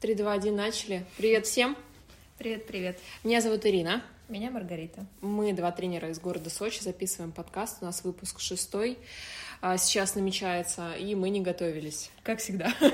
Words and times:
3, 0.00 0.14
2, 0.14 0.32
1, 0.32 0.56
начали. 0.56 1.04
Привет 1.18 1.46
всем. 1.46 1.76
Привет, 2.38 2.66
привет. 2.66 2.98
Меня 3.22 3.42
зовут 3.42 3.66
Ирина. 3.66 4.02
Меня 4.30 4.50
Маргарита. 4.50 5.04
Мы 5.20 5.52
два 5.52 5.72
тренера 5.72 6.08
из 6.08 6.18
города 6.18 6.48
Сочи, 6.48 6.80
записываем 6.82 7.32
подкаст. 7.32 7.82
У 7.82 7.84
нас 7.84 8.02
выпуск 8.02 8.40
шестой. 8.40 8.96
А, 9.60 9.76
Сейчас 9.76 10.14
намечается, 10.14 10.94
и 10.94 11.14
мы 11.14 11.28
не 11.28 11.42
готовились. 11.42 12.10
Как 12.22 12.38
всегда. 12.38 12.72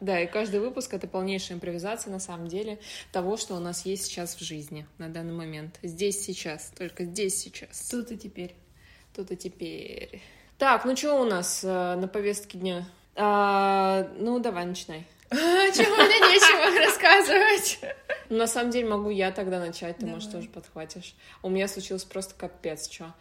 Да, 0.00 0.20
и 0.20 0.26
каждый 0.26 0.60
выпуск— 0.60 0.92
это 0.92 1.08
полнейшая 1.08 1.56
импровизация, 1.56 2.12
на 2.12 2.18
самом 2.18 2.46
деле, 2.48 2.78
того, 3.10 3.38
что 3.38 3.54
у 3.54 3.58
нас 3.58 3.86
есть 3.86 4.04
сейчас 4.04 4.34
в 4.34 4.40
жизни 4.40 4.86
на 4.98 5.08
данный 5.08 5.32
момент. 5.32 5.78
Здесь, 5.82 6.22
сейчас, 6.22 6.70
только 6.76 7.04
здесь, 7.04 7.38
сейчас. 7.38 7.88
Тут 7.88 8.12
и 8.12 8.18
теперь. 8.18 8.54
Тут 9.14 9.30
и 9.30 9.36
теперь. 9.36 10.20
Так, 10.58 10.84
ну 10.84 10.94
что 10.94 11.18
у 11.22 11.24
нас 11.24 11.64
э, 11.64 11.94
на 11.94 12.06
повестке 12.06 12.58
дня? 12.58 12.86
А, 13.16 14.06
ну, 14.18 14.40
давай, 14.40 14.66
начинай. 14.66 15.06
Чего 15.34 15.96
мне 15.96 16.18
нечего 16.20 16.78
рассказывать? 16.86 17.80
Ну, 18.28 18.36
на 18.38 18.46
самом 18.46 18.70
деле 18.70 18.88
могу 18.88 19.10
я 19.10 19.32
тогда 19.32 19.58
начать, 19.58 19.98
ты, 19.98 20.06
может, 20.06 20.30
тоже 20.32 20.48
подхватишь. 20.48 21.14
У 21.42 21.48
меня 21.50 21.68
случилось 21.68 22.04
просто 22.04 22.34
капец, 22.34 22.90
что. 22.90 23.12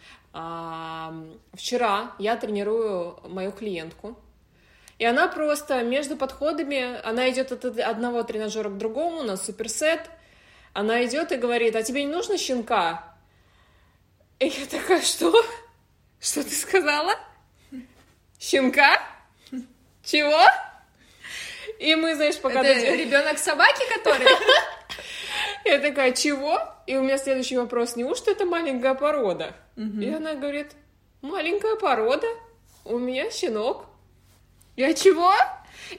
вчера 1.54 2.12
я 2.20 2.36
тренирую 2.36 3.20
мою 3.28 3.52
клиентку, 3.52 4.18
и 5.00 5.06
она 5.06 5.28
просто 5.28 5.84
между 5.84 6.16
подходами, 6.16 7.02
она 7.04 7.30
идет 7.30 7.52
от 7.52 7.66
од- 7.66 7.80
одного 7.80 8.24
тренажера 8.24 8.70
к 8.70 8.78
другому, 8.78 9.24
на 9.24 9.38
суперсет, 9.38 10.10
она 10.74 11.04
идет 11.06 11.32
и 11.32 11.36
говорит, 11.36 11.76
а 11.76 11.84
тебе 11.84 12.04
не 12.04 12.12
нужно 12.12 12.38
щенка? 12.38 13.04
И 14.40 14.48
я 14.48 14.66
такая, 14.66 15.02
что? 15.02 15.34
Что 16.20 16.44
ты 16.44 16.52
сказала? 16.52 17.16
Щенка? 18.40 19.02
Чего? 20.04 20.42
И 21.84 21.96
мы, 21.96 22.16
знаешь, 22.16 22.40
пока... 22.40 22.64
Это 22.64 22.96
ребенок 22.96 23.38
собаки, 23.38 23.84
который? 23.94 24.26
я 25.66 25.80
такая, 25.80 26.14
чего? 26.14 26.62
И 26.88 26.96
у 26.96 27.04
меня 27.04 27.18
следующий 27.18 27.58
вопрос, 27.58 27.98
неужто 27.98 28.32
это 28.32 28.46
маленькая 28.46 28.94
порода? 28.94 29.54
И 29.76 30.10
она 30.10 30.36
говорит, 30.36 30.72
маленькая 31.22 31.76
порода? 31.76 32.28
У 32.86 32.98
меня 33.00 33.30
щенок. 33.32 33.86
Я 34.78 34.94
чего? 34.94 35.34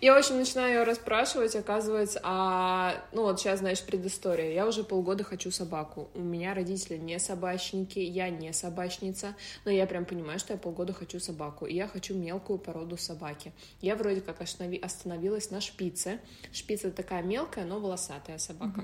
Я, 0.01 0.17
общем, 0.17 0.37
начинаю 0.37 0.75
ее 0.75 0.83
расспрашивать, 0.85 1.55
оказывается, 1.57 2.21
а, 2.23 3.05
ну 3.13 3.23
вот 3.23 3.41
сейчас, 3.41 3.61
знаешь, 3.61 3.83
предыстория. 3.83 4.53
Я 4.53 4.67
уже 4.67 4.85
полгода 4.85 5.25
хочу 5.25 5.51
собаку. 5.51 6.11
У 6.15 6.21
меня 6.21 6.55
родители 6.55 6.97
не 6.97 7.19
собачники, 7.19 7.99
я 7.99 8.31
не 8.31 8.53
собачница, 8.53 9.35
но 9.65 9.71
я 9.71 9.87
прям 9.87 10.05
понимаю, 10.05 10.39
что 10.39 10.53
я 10.53 10.59
полгода 10.59 10.93
хочу 10.93 11.21
собаку, 11.21 11.67
и 11.67 11.75
я 11.75 11.89
хочу 11.89 12.15
мелкую 12.15 12.59
породу 12.59 12.97
собаки. 12.97 13.53
Я 13.81 13.97
вроде 13.97 14.21
как 14.21 14.41
останови- 14.41 14.81
остановилась 14.81 15.51
на 15.51 15.61
шпице. 15.61 16.21
Шпица 16.53 16.91
такая 16.91 17.23
мелкая, 17.23 17.65
но 17.65 17.81
волосатая 17.81 18.39
собака. 18.39 18.83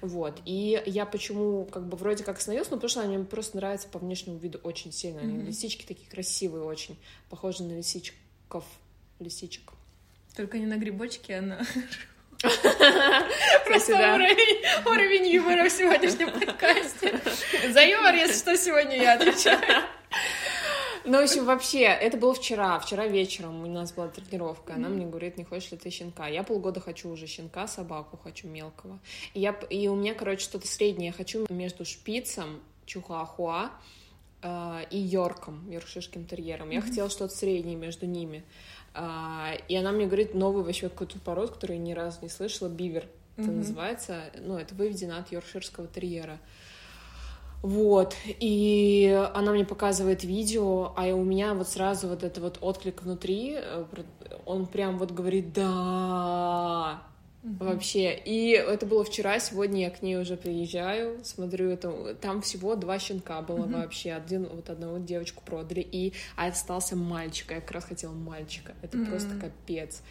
Вот. 0.00 0.40
И 0.44 0.82
я 0.86 1.06
почему 1.06 1.64
как 1.66 1.86
бы 1.88 1.96
вроде 1.96 2.24
как 2.24 2.38
остановилась, 2.38 2.70
ну, 2.70 2.76
потому 2.76 2.88
что 2.88 3.00
она 3.00 3.08
мне 3.10 3.24
просто 3.24 3.56
нравится 3.56 3.88
по 3.88 3.98
внешнему 3.98 4.38
виду 4.38 4.58
очень 4.62 4.92
сильно. 4.92 5.20
Они 5.20 5.38
лисички 5.46 5.84
такие 5.86 6.08
красивые 6.08 6.64
очень, 6.64 6.96
похожи 7.28 7.62
на 7.62 7.72
лисичков. 7.72 8.64
Лисичек. 9.18 9.72
Только 10.36 10.58
не 10.58 10.66
на 10.66 10.76
грибочке, 10.76 11.38
а 11.38 11.42
на... 11.42 11.66
Просто 13.66 13.92
уровень, 14.86 15.28
юмора 15.28 15.68
в 15.68 15.72
сегодняшнем 15.72 16.30
подкасте. 16.32 17.20
За 17.70 17.82
юмор, 17.82 18.14
если 18.14 18.38
что, 18.38 18.56
сегодня 18.56 18.96
я 18.96 19.14
отвечаю. 19.14 19.84
Ну, 21.04 21.18
в 21.18 21.24
общем, 21.24 21.44
вообще, 21.44 21.82
это 21.82 22.16
было 22.16 22.34
вчера. 22.34 22.78
Вчера 22.78 23.06
вечером 23.06 23.64
у 23.64 23.66
нас 23.66 23.92
была 23.92 24.08
тренировка. 24.08 24.74
Она 24.74 24.88
мне 24.88 25.06
говорит, 25.06 25.38
не 25.38 25.44
хочешь 25.44 25.70
ли 25.72 25.78
ты 25.78 25.90
щенка? 25.90 26.28
Я 26.28 26.42
полгода 26.42 26.80
хочу 26.80 27.10
уже 27.10 27.26
щенка, 27.26 27.66
собаку 27.66 28.18
хочу 28.22 28.48
мелкого. 28.48 28.98
И, 29.34 29.40
я, 29.40 29.52
и 29.70 29.88
у 29.88 29.96
меня, 29.96 30.14
короче, 30.14 30.42
что-то 30.44 30.66
среднее. 30.66 31.08
Я 31.08 31.12
хочу 31.12 31.46
между 31.48 31.84
шпицем, 31.84 32.60
чихуахуа 32.86 33.70
э, 34.42 34.84
и 34.90 34.98
йорком, 34.98 35.68
йоркширским 35.70 36.26
терьером. 36.26 36.70
Я 36.70 36.82
хотела 36.82 37.08
что-то 37.08 37.34
среднее 37.34 37.76
между 37.76 38.06
ними. 38.06 38.44
А, 38.94 39.52
и 39.68 39.76
она 39.76 39.92
мне 39.92 40.06
говорит 40.06 40.34
новый 40.34 40.64
вообще 40.64 40.88
какой-то 40.88 41.18
пород, 41.20 41.52
который 41.52 41.76
я 41.76 41.82
ни 41.82 41.92
разу 41.92 42.18
не 42.22 42.28
слышала, 42.28 42.68
бивер. 42.68 43.06
Это 43.36 43.48
Мгм. 43.48 43.58
называется. 43.58 44.24
Ну, 44.38 44.56
это 44.58 44.74
выведено 44.74 45.18
от 45.18 45.30
йоркширского 45.32 45.86
терьера. 45.86 46.38
Вот, 47.62 48.16
и 48.26 49.28
она 49.34 49.52
мне 49.52 49.66
показывает 49.66 50.24
видео, 50.24 50.94
а 50.96 51.04
у 51.08 51.22
меня 51.22 51.52
вот 51.52 51.68
сразу 51.68 52.08
вот 52.08 52.22
это 52.22 52.40
вот 52.40 52.56
отклик 52.62 53.02
внутри, 53.02 53.54
э, 53.56 53.84
он 54.46 54.66
прям 54.66 54.96
вот 54.96 55.10
говорит 55.10 55.52
«да», 55.52 57.02
вообще. 57.42 58.14
И 58.14 58.50
это 58.50 58.86
было 58.86 59.04
вчера, 59.04 59.38
сегодня 59.38 59.82
я 59.82 59.90
к 59.90 60.02
ней 60.02 60.16
уже 60.16 60.36
приезжаю, 60.36 61.24
смотрю, 61.24 61.70
это, 61.70 62.14
там 62.14 62.42
всего 62.42 62.74
два 62.76 62.98
щенка 62.98 63.42
было 63.42 63.66
вообще, 63.66 64.12
один, 64.12 64.46
вот 64.46 64.70
одного 64.70 64.98
девочку 64.98 65.42
продали, 65.44 65.80
и 65.80 66.12
а 66.36 66.46
остался 66.46 66.96
мальчик, 66.96 67.50
а 67.52 67.54
я 67.54 67.60
как 67.60 67.70
раз 67.72 67.84
хотела 67.84 68.12
мальчика, 68.12 68.74
это 68.82 68.96
Мгм. 68.98 69.06
просто 69.06 69.34
капец. 69.36 70.02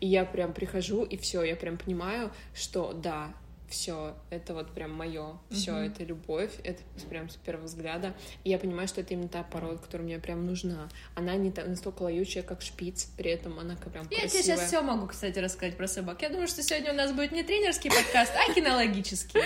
И 0.00 0.06
я 0.06 0.24
прям 0.24 0.52
прихожу, 0.52 1.04
и 1.04 1.16
все, 1.16 1.42
я 1.42 1.56
прям 1.56 1.76
понимаю, 1.76 2.30
что 2.54 2.92
да, 2.92 3.32
все, 3.68 4.14
это 4.30 4.54
вот 4.54 4.70
прям 4.72 4.92
мое, 4.92 5.38
все, 5.50 5.72
Мгм. 5.72 5.80
это 5.82 6.04
любовь, 6.04 6.52
это 6.64 6.82
прям 7.08 7.28
с 7.28 7.36
первого 7.36 7.66
взгляда. 7.66 8.14
И 8.44 8.50
я 8.50 8.58
понимаю, 8.58 8.88
что 8.88 9.00
это 9.00 9.14
именно 9.14 9.28
та 9.28 9.42
порода, 9.42 9.78
которая 9.78 10.06
мне 10.06 10.18
прям 10.18 10.46
нужна. 10.46 10.88
Она 11.14 11.36
не 11.36 11.50
та- 11.50 11.64
настолько 11.64 12.02
лаючая, 12.02 12.42
как 12.42 12.62
шпиц, 12.62 13.10
при 13.16 13.30
этом 13.30 13.58
она 13.58 13.76
прям 13.76 14.06
Я 14.10 14.20
красивая. 14.20 14.28
тебе 14.30 14.42
сейчас 14.42 14.66
все 14.68 14.80
могу, 14.82 15.06
кстати, 15.06 15.38
рассказать 15.38 15.76
про 15.76 15.86
собак. 15.86 16.22
Я 16.22 16.30
думаю, 16.30 16.48
что 16.48 16.62
сегодня 16.62 16.92
у 16.92 16.96
нас 16.96 17.12
будет 17.12 17.32
не 17.32 17.42
тренерский 17.42 17.90
подкаст, 17.90 18.32
а 18.34 18.52
кинологический. 18.52 19.40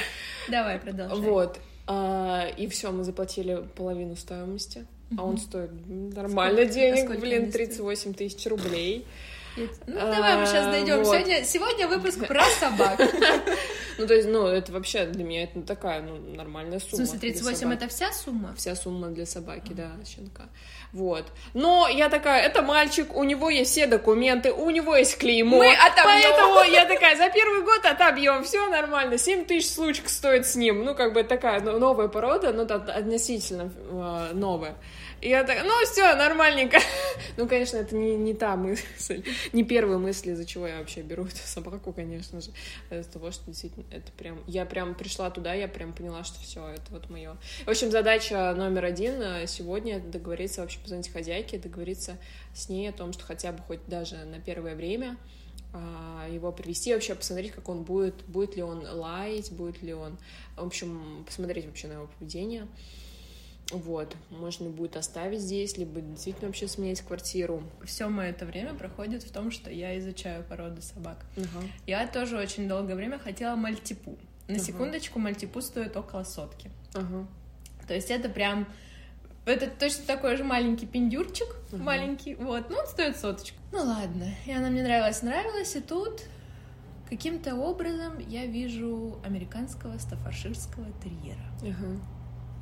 Давай, 0.49 0.79
продолжай. 0.79 1.19
Вот. 1.19 1.59
А, 1.87 2.47
и 2.57 2.69
все, 2.69 2.93
мы 2.93 3.05
заплатили 3.05 3.67
половину 3.77 4.15
стоимости. 4.17 4.87
А 5.19 5.25
он 5.25 5.37
стоит 5.37 5.71
нормально 5.87 6.63
а 6.63 6.65
денег, 6.65 7.09
блин, 7.21 7.43
они 7.43 7.51
стоят? 7.51 7.69
38 7.71 8.15
тысяч 8.15 8.47
рублей. 8.47 9.05
Ну, 9.57 9.95
давай 9.95 10.37
мы 10.37 10.47
сейчас 10.47 10.67
А, 10.67 10.97
вот. 10.97 11.07
Сегодня, 11.07 11.45
сегодня 11.45 11.89
выпуск 11.89 12.27
про 12.27 12.45
собак. 12.61 13.01
Ну, 13.99 14.07
то 14.07 14.15
есть, 14.15 14.27
ну, 14.27 14.47
это 14.47 14.73
вообще 14.73 15.05
для 15.05 15.23
меня 15.23 15.45
это 15.45 15.61
такая, 15.61 16.01
ну, 16.01 16.17
нормальная 16.35 16.79
В 16.79 16.83
сумма. 16.83 17.05
смысле, 17.05 17.19
для 17.19 17.29
38 17.33 17.59
собаки. 17.59 17.77
это 17.77 17.89
вся 17.89 18.11
сумма? 18.11 18.55
Вся 18.57 18.75
сумма 18.75 19.09
для 19.09 19.27
собаки, 19.27 19.75
да, 19.75 19.91
щенка. 20.07 20.45
Вот. 20.93 21.27
Но 21.53 21.89
я 21.89 22.09
такая, 22.09 22.43
это 22.43 22.63
мальчик, 22.63 23.15
у 23.15 23.23
него 23.25 23.51
есть 23.51 23.71
все 23.71 23.87
документы, 23.87 24.51
у 24.51 24.71
него 24.71 24.97
есть 24.97 25.19
клеймо. 25.19 25.59
Мы 25.59 25.75
отобьем. 25.75 26.05
Поэтому 26.05 26.73
я 26.73 26.87
такая, 26.87 27.17
за 27.17 27.29
первый 27.29 27.63
год 27.63 27.85
отобьем, 27.85 28.45
все 28.45 28.67
нормально. 28.69 29.19
7 29.19 29.45
тысяч 29.45 29.71
случек 29.71 30.09
стоит 30.09 30.47
с 30.47 30.57
ним. 30.57 30.85
Ну, 30.85 30.95
как 30.95 31.13
бы 31.13 31.23
такая 31.23 31.61
ну, 31.61 31.79
новая 31.79 32.09
порода, 32.09 32.53
ну, 32.53 32.65
да, 32.65 32.77
относительно 32.77 33.71
э, 33.91 34.31
новая. 34.33 34.75
И 35.23 35.29
я 35.29 35.45
такая, 35.45 35.63
ну, 35.63 35.73
все, 35.85 36.15
нормальненько. 36.17 36.79
Ну, 37.39 37.49
конечно, 37.49 37.79
это 37.79 37.97
не, 37.97 38.15
не 38.17 38.35
та 38.35 38.57
мысль, 38.57 39.23
не 39.55 39.65
первая 39.65 39.97
мысль, 39.97 40.33
из-за 40.33 40.45
чего 40.45 40.67
я 40.67 40.79
вообще 40.81 41.01
беру 41.01 41.25
эту 41.25 41.39
собаку, 41.47 41.93
конечно 41.93 42.43
же. 42.43 42.51
Из 42.91 43.07
того, 43.07 43.31
что 43.31 43.47
действительно 43.47 43.87
это 43.91 44.13
прям... 44.13 44.43
Я 44.47 44.67
прям 44.67 44.95
пришла 44.95 45.31
туда, 45.31 45.55
я 45.55 45.67
прям 45.67 45.95
поняла, 45.95 46.25
что 46.25 46.41
все, 46.41 46.69
это 46.69 46.91
вот 46.91 47.09
мое. 47.09 47.39
В 47.65 47.71
общем, 47.71 47.91
задача 47.91 48.53
номер 48.55 48.85
один 48.85 49.23
э, 49.23 49.47
сегодня 49.47 50.01
договориться, 50.01 50.61
вообще 50.61 50.79
позвонить 50.81 51.11
хозяйке, 51.11 51.59
договориться 51.59 52.19
с 52.55 52.69
ней 52.69 52.91
о 52.91 52.93
том, 52.93 53.15
что 53.15 53.25
хотя 53.25 53.53
бы 53.53 53.63
хоть 53.63 53.87
даже 53.87 54.17
на 54.17 54.41
первое 54.41 54.75
время 54.75 55.17
а, 55.73 56.29
его 56.31 56.53
привести, 56.53 56.93
вообще 56.93 57.15
посмотреть, 57.15 57.53
как 57.53 57.69
он 57.69 57.85
будет, 57.85 58.17
будет 58.27 58.57
ли 58.57 58.63
он 58.63 58.85
лаять, 58.85 59.53
будет 59.53 59.81
ли 59.83 59.95
он, 59.95 60.19
в 60.57 60.67
общем, 60.67 61.25
посмотреть 61.25 61.67
вообще 61.67 61.89
на 61.89 61.93
его 61.95 62.09
поведение. 62.19 62.67
Вот, 63.73 64.15
можно 64.31 64.69
будет 64.69 64.97
оставить 64.97 65.41
здесь, 65.41 65.77
либо 65.79 66.01
действительно 66.01 66.49
вообще 66.49 66.69
сменить 66.69 67.01
квартиру. 67.01 67.63
Все 67.85 68.09
мое 68.09 68.29
это 68.29 68.45
время 68.45 68.75
проходит 68.75 69.23
в 69.23 69.33
том, 69.33 69.51
что 69.51 69.71
я 69.71 69.99
изучаю 69.99 70.45
породы 70.45 70.83
собак. 70.83 71.25
Ага. 71.37 71.67
Я 71.87 72.07
тоже 72.07 72.39
очень 72.39 72.69
долгое 72.69 72.95
время 72.95 73.19
хотела 73.19 73.57
мальтипу. 73.57 74.17
На 74.49 74.57
Ага. 74.57 74.65
секундочку, 74.65 75.19
мальтипу 75.19 75.61
стоит 75.63 75.97
около 75.97 76.25
сотки. 76.25 76.71
Ага. 76.95 77.27
То 77.89 77.95
есть 77.95 78.11
это 78.11 78.29
прям... 78.29 78.67
Это 79.45 79.67
точно 79.69 80.05
такой 80.07 80.37
же 80.37 80.45
маленький 80.45 80.87
пиндюрчик, 80.87 81.49
Мгм. 81.73 81.83
маленький, 81.83 82.35
вот, 82.37 82.71
ну 82.71 82.77
он 82.77 82.87
стоит 82.87 83.17
соточку. 83.17 83.59
Ну 83.73 83.79
ладно, 83.79 84.29
и 84.47 84.53
она 84.53 84.71
мне 84.71 84.83
нравилась, 84.85 85.23
нравилась, 85.23 85.75
и 85.75 85.81
тут 85.81 86.23
каким-то 87.09 87.57
образом 87.57 88.19
я 88.29 88.47
вижу 88.47 89.19
американского 89.25 89.99
стаффорширского 89.99 90.87
терьера. 91.03 91.43
Ага. 91.63 91.99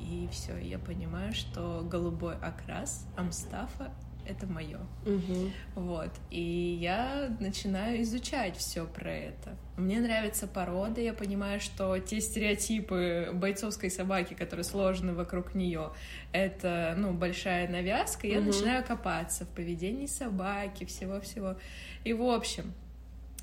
И 0.01 0.27
все, 0.31 0.57
я 0.57 0.79
понимаю, 0.79 1.33
что 1.33 1.85
голубой 1.89 2.35
окрас 2.35 3.07
Амстафа 3.15 3.91
это 4.25 4.45
мое. 4.47 4.79
Мгм. 5.05 5.51
Вот. 5.75 6.11
И 6.29 6.77
я 6.81 7.35
начинаю 7.39 8.01
изучать 8.03 8.55
все 8.57 8.85
про 8.85 9.11
это. 9.11 9.57
Мне 9.77 9.99
нравится 9.99 10.47
порода, 10.47 11.01
я 11.01 11.13
понимаю, 11.13 11.59
что 11.59 11.97
те 11.99 12.21
стереотипы 12.21 13.31
бойцовской 13.33 13.89
собаки, 13.89 14.33
которые 14.33 14.63
сложены 14.63 15.13
вокруг 15.13 15.55
нее, 15.55 15.91
это, 16.31 16.93
ну, 16.97 17.13
большая 17.13 17.67
навязка. 17.67 18.27
Я 18.27 18.37
Мгм. 18.37 18.47
начинаю 18.47 18.83
копаться 18.85 19.45
в 19.45 19.49
поведении 19.49 20.05
собаки, 20.05 20.85
всего-всего. 20.85 21.57
И, 22.03 22.13
в 22.13 22.23
общем, 22.23 22.73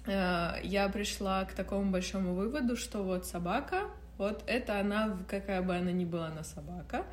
э, 0.07 0.61
я 0.63 0.89
пришла 0.89 1.45
к 1.45 1.53
такому 1.53 1.91
большому 1.91 2.35
выводу, 2.35 2.77
что 2.77 3.03
вот 3.03 3.27
собака, 3.27 3.91
вот 4.19 4.43
это 4.47 4.81
она, 4.81 5.19
какая 5.29 5.63
бы 5.63 5.75
она 5.75 5.93
ни 5.93 6.05
была, 6.05 6.27
она 6.27 6.45
собака, 6.45 7.07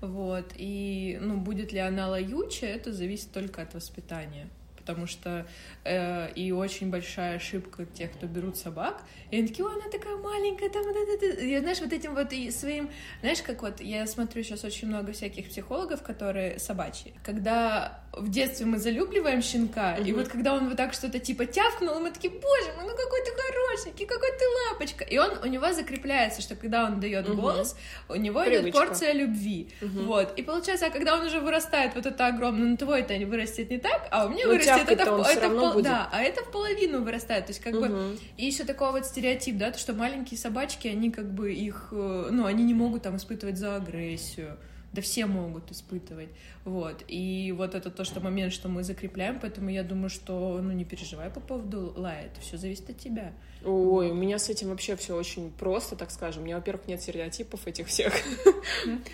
вот, 0.00 0.52
и, 0.56 1.18
ну, 1.20 1.36
будет 1.36 1.72
ли 1.72 1.78
она 1.78 2.08
лаючая, 2.08 2.74
это 2.74 2.92
зависит 2.92 3.32
только 3.32 3.62
от 3.62 3.74
воспитания 3.74 4.48
потому 4.82 5.06
что 5.06 5.46
э, 5.84 6.32
и 6.34 6.52
очень 6.52 6.90
большая 6.90 7.36
ошибка 7.36 7.86
тех, 7.86 8.12
кто 8.12 8.26
берут 8.26 8.56
собак, 8.56 9.02
и 9.30 9.38
они 9.38 9.48
такие, 9.48 9.66
она 9.66 9.88
такая 9.90 10.16
маленькая, 10.16 10.68
там, 10.68 10.82
вот 10.82 10.96
это, 10.96 11.26
и, 11.26 11.58
знаешь, 11.58 11.80
вот 11.80 11.92
этим 11.92 12.14
вот 12.14 12.32
и 12.32 12.50
своим, 12.50 12.90
знаешь, 13.20 13.42
как 13.42 13.62
вот, 13.62 13.80
я 13.80 14.06
смотрю 14.06 14.42
сейчас 14.42 14.64
очень 14.64 14.88
много 14.88 15.12
всяких 15.12 15.48
психологов, 15.48 16.02
которые 16.02 16.58
собачьи, 16.58 17.14
когда 17.24 18.00
в 18.12 18.28
детстве 18.28 18.66
мы 18.66 18.78
залюбливаем 18.78 19.40
щенка, 19.40 19.96
mm-hmm. 19.96 20.08
и 20.08 20.12
вот 20.12 20.28
когда 20.28 20.52
он 20.52 20.68
вот 20.68 20.76
так 20.76 20.92
что-то 20.92 21.18
типа 21.18 21.46
тявкнул, 21.46 21.98
мы 22.00 22.10
такие, 22.10 22.32
боже 22.32 22.72
мой, 22.76 22.84
ну 22.84 22.96
какой 22.96 23.24
ты 23.24 23.30
хорошенький, 23.30 24.06
какой 24.06 24.30
ты 24.30 24.44
лапочка, 24.70 25.04
и 25.04 25.18
он, 25.18 25.30
у 25.42 25.46
него 25.46 25.72
закрепляется, 25.72 26.42
что 26.42 26.54
когда 26.54 26.84
он 26.84 27.00
дает 27.00 27.26
mm-hmm. 27.26 27.40
голос, 27.40 27.76
у 28.08 28.16
него 28.16 28.42
Привычка. 28.42 28.62
идет 28.62 28.74
порция 28.74 29.12
любви, 29.12 29.70
mm-hmm. 29.80 30.04
вот, 30.04 30.38
и 30.38 30.42
получается, 30.42 30.86
а 30.86 30.90
когда 30.90 31.14
он 31.14 31.24
уже 31.24 31.40
вырастает, 31.40 31.94
вот 31.94 32.04
это 32.04 32.26
огромное, 32.26 32.68
ну 32.70 32.76
твой-то 32.76 33.14
вырастет 33.26 33.70
не 33.70 33.78
так, 33.78 34.08
а 34.10 34.26
у 34.26 34.28
меня 34.28 34.46
ну, 34.46 34.52
вырастет 34.76 35.00
это, 35.00 35.02
это, 35.02 35.30
это 35.30 35.48
в 35.48 35.58
пол... 35.58 35.72
будет. 35.72 35.84
да, 35.84 36.08
а 36.12 36.20
это 36.22 36.42
в 36.42 36.50
половину 36.50 37.02
вырастает, 37.02 37.46
то 37.46 37.50
есть 37.50 37.62
как 37.62 37.74
угу. 37.74 37.82
бы 37.82 38.18
и 38.36 38.46
еще 38.46 38.64
такой 38.64 38.92
вот 38.92 39.06
стереотип, 39.06 39.58
да, 39.58 39.70
то 39.70 39.78
что 39.78 39.92
маленькие 39.92 40.38
собачки, 40.38 40.88
они 40.88 41.10
как 41.10 41.32
бы 41.32 41.52
их, 41.52 41.88
э, 41.92 42.28
ну, 42.30 42.46
они 42.46 42.64
не 42.64 42.74
могут 42.74 43.02
там 43.02 43.16
испытывать 43.16 43.58
за 43.58 43.76
агрессию, 43.76 44.56
да 44.92 45.02
все 45.02 45.26
могут 45.26 45.70
испытывать, 45.70 46.28
вот, 46.64 47.02
и 47.08 47.52
вот 47.56 47.74
это 47.74 47.90
то, 47.90 48.04
что 48.04 48.20
момент, 48.20 48.52
что 48.52 48.68
мы 48.68 48.84
закрепляем, 48.84 49.38
поэтому 49.40 49.70
я 49.70 49.82
думаю, 49.82 50.10
что, 50.10 50.60
ну, 50.62 50.72
не 50.72 50.84
переживай 50.84 51.30
по 51.30 51.40
поводу 51.40 51.92
лая, 51.96 52.26
это 52.26 52.40
все 52.40 52.56
зависит 52.56 52.90
от 52.90 52.98
тебя. 52.98 53.32
Ой, 53.64 54.10
у 54.10 54.14
меня 54.14 54.38
с 54.38 54.48
этим 54.48 54.68
вообще 54.68 54.96
все 54.96 55.16
очень 55.16 55.52
просто, 55.52 55.94
так 55.94 56.10
скажем, 56.10 56.42
у 56.42 56.46
меня, 56.46 56.56
во-первых, 56.56 56.88
нет 56.88 57.00
стереотипов 57.00 57.66
этих 57.66 57.86
всех, 57.86 58.12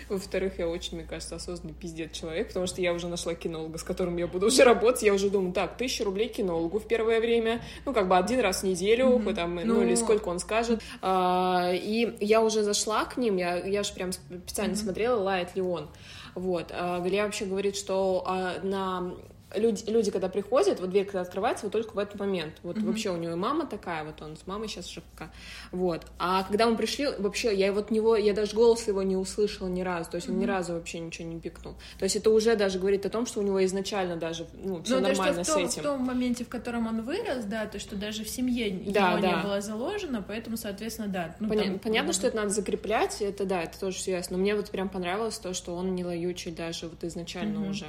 во-вторых, 0.09 0.57
я 0.57 0.67
очень, 0.67 0.97
мне 0.97 1.05
кажется, 1.05 1.35
осознанный 1.35 1.75
пиздец 1.75 2.11
человек, 2.11 2.47
потому 2.47 2.65
что 2.65 2.81
я 2.81 2.93
уже 2.93 3.07
нашла 3.07 3.35
кинолога, 3.35 3.77
с 3.77 3.83
которым 3.83 4.17
я 4.17 4.27
буду 4.27 4.47
уже 4.47 4.63
работать, 4.63 5.03
я 5.03 5.13
уже 5.13 5.29
думаю, 5.29 5.53
так, 5.53 5.77
тысяча 5.77 6.03
рублей 6.03 6.29
кинологу 6.29 6.79
в 6.79 6.87
первое 6.87 7.19
время, 7.19 7.61
ну, 7.85 7.93
как 7.93 8.07
бы 8.07 8.17
один 8.17 8.39
раз 8.39 8.61
в 8.61 8.63
неделю, 8.63 9.21
там, 9.35 9.55
ну, 9.55 9.81
или 9.81 9.91
ну. 9.91 9.95
сколько 9.95 10.29
он 10.29 10.39
скажет, 10.39 10.81
а, 11.01 11.71
и 11.71 12.15
я 12.19 12.41
уже 12.41 12.63
зашла 12.63 13.05
к 13.05 13.17
ним, 13.17 13.37
я, 13.37 13.57
я 13.57 13.83
же 13.83 13.93
прям 13.93 14.11
специально 14.11 14.75
смотрела, 14.75 15.21
лает 15.21 15.55
ли 15.55 15.61
он. 15.71 15.89
Вот. 16.35 16.71
А 16.71 16.99
Галия 16.99 17.23
вообще 17.23 17.45
говорит, 17.45 17.75
что 17.75 18.23
а, 18.25 18.59
на 18.63 19.13
люди, 19.55 19.83
люди, 19.89 20.11
когда 20.11 20.29
приходят, 20.29 20.79
вот 20.79 20.89
дверь, 20.89 21.05
когда 21.05 21.21
открывается, 21.21 21.65
вот 21.65 21.71
только 21.71 21.93
в 21.93 21.99
этот 21.99 22.19
момент. 22.19 22.53
Вот 22.63 22.77
mm-hmm. 22.77 22.85
вообще 22.85 23.09
у 23.11 23.17
него 23.17 23.35
мама 23.35 23.65
такая, 23.65 24.03
вот 24.03 24.21
он 24.21 24.37
с 24.37 24.45
мамой 24.45 24.67
сейчас 24.67 24.89
пока. 25.13 25.31
Вот. 25.71 26.05
А 26.17 26.43
когда 26.43 26.67
мы 26.67 26.75
пришли, 26.75 27.07
вообще, 27.17 27.53
я 27.55 27.73
вот 27.73 27.91
него, 27.91 28.15
я 28.15 28.33
даже 28.33 28.55
голос 28.55 28.87
его 28.87 29.01
не 29.01 29.17
услышала 29.17 29.67
ни 29.67 29.81
разу, 29.81 30.11
то 30.11 30.15
есть 30.15 30.29
он 30.29 30.35
mm-hmm. 30.35 30.39
ни 30.39 30.45
разу 30.45 30.73
вообще 30.73 30.99
ничего 30.99 31.27
не 31.27 31.39
пикнул. 31.39 31.75
То 31.97 32.03
есть 32.03 32.15
это 32.15 32.29
уже 32.29 32.55
даже 32.55 32.79
говорит 32.79 33.05
о 33.05 33.09
том, 33.09 33.25
что 33.25 33.39
у 33.39 33.43
него 33.43 33.63
изначально 33.65 34.17
даже, 34.17 34.47
ну, 34.53 34.83
все 34.83 34.95
ну, 34.95 35.07
нормально 35.07 35.37
то, 35.37 35.43
что 35.43 35.53
в 35.53 35.55
том, 35.55 35.69
с 35.69 35.73
этим. 35.73 35.81
В 35.81 35.85
том 35.85 36.01
моменте, 36.01 36.43
в 36.43 36.49
котором 36.49 36.87
он 36.87 37.01
вырос, 37.01 37.45
да, 37.45 37.65
то, 37.65 37.79
что 37.79 37.95
даже 37.95 38.23
в 38.23 38.29
семье 38.29 38.69
да, 38.91 39.11
его 39.11 39.21
да. 39.21 39.31
не 39.31 39.43
было 39.43 39.61
заложено, 39.61 40.23
поэтому, 40.25 40.57
соответственно, 40.57 41.07
да. 41.07 41.35
Ну, 41.39 41.49
Поня- 41.49 41.63
там, 41.63 41.79
понятно, 41.79 42.13
что 42.13 42.27
это 42.27 42.37
надо 42.37 42.49
закреплять, 42.49 43.21
это 43.21 43.45
да, 43.45 43.63
это 43.63 43.79
тоже 43.79 43.97
все 43.97 44.11
ясно. 44.11 44.37
Но 44.37 44.43
мне 44.43 44.55
вот 44.55 44.69
прям 44.69 44.89
понравилось 44.89 45.37
то, 45.39 45.53
что 45.53 45.75
он 45.75 45.95
не 45.95 46.05
лаючий 46.05 46.51
даже 46.51 46.87
вот 46.87 47.03
изначально 47.03 47.59
mm-hmm. 47.59 47.69
уже 47.69 47.85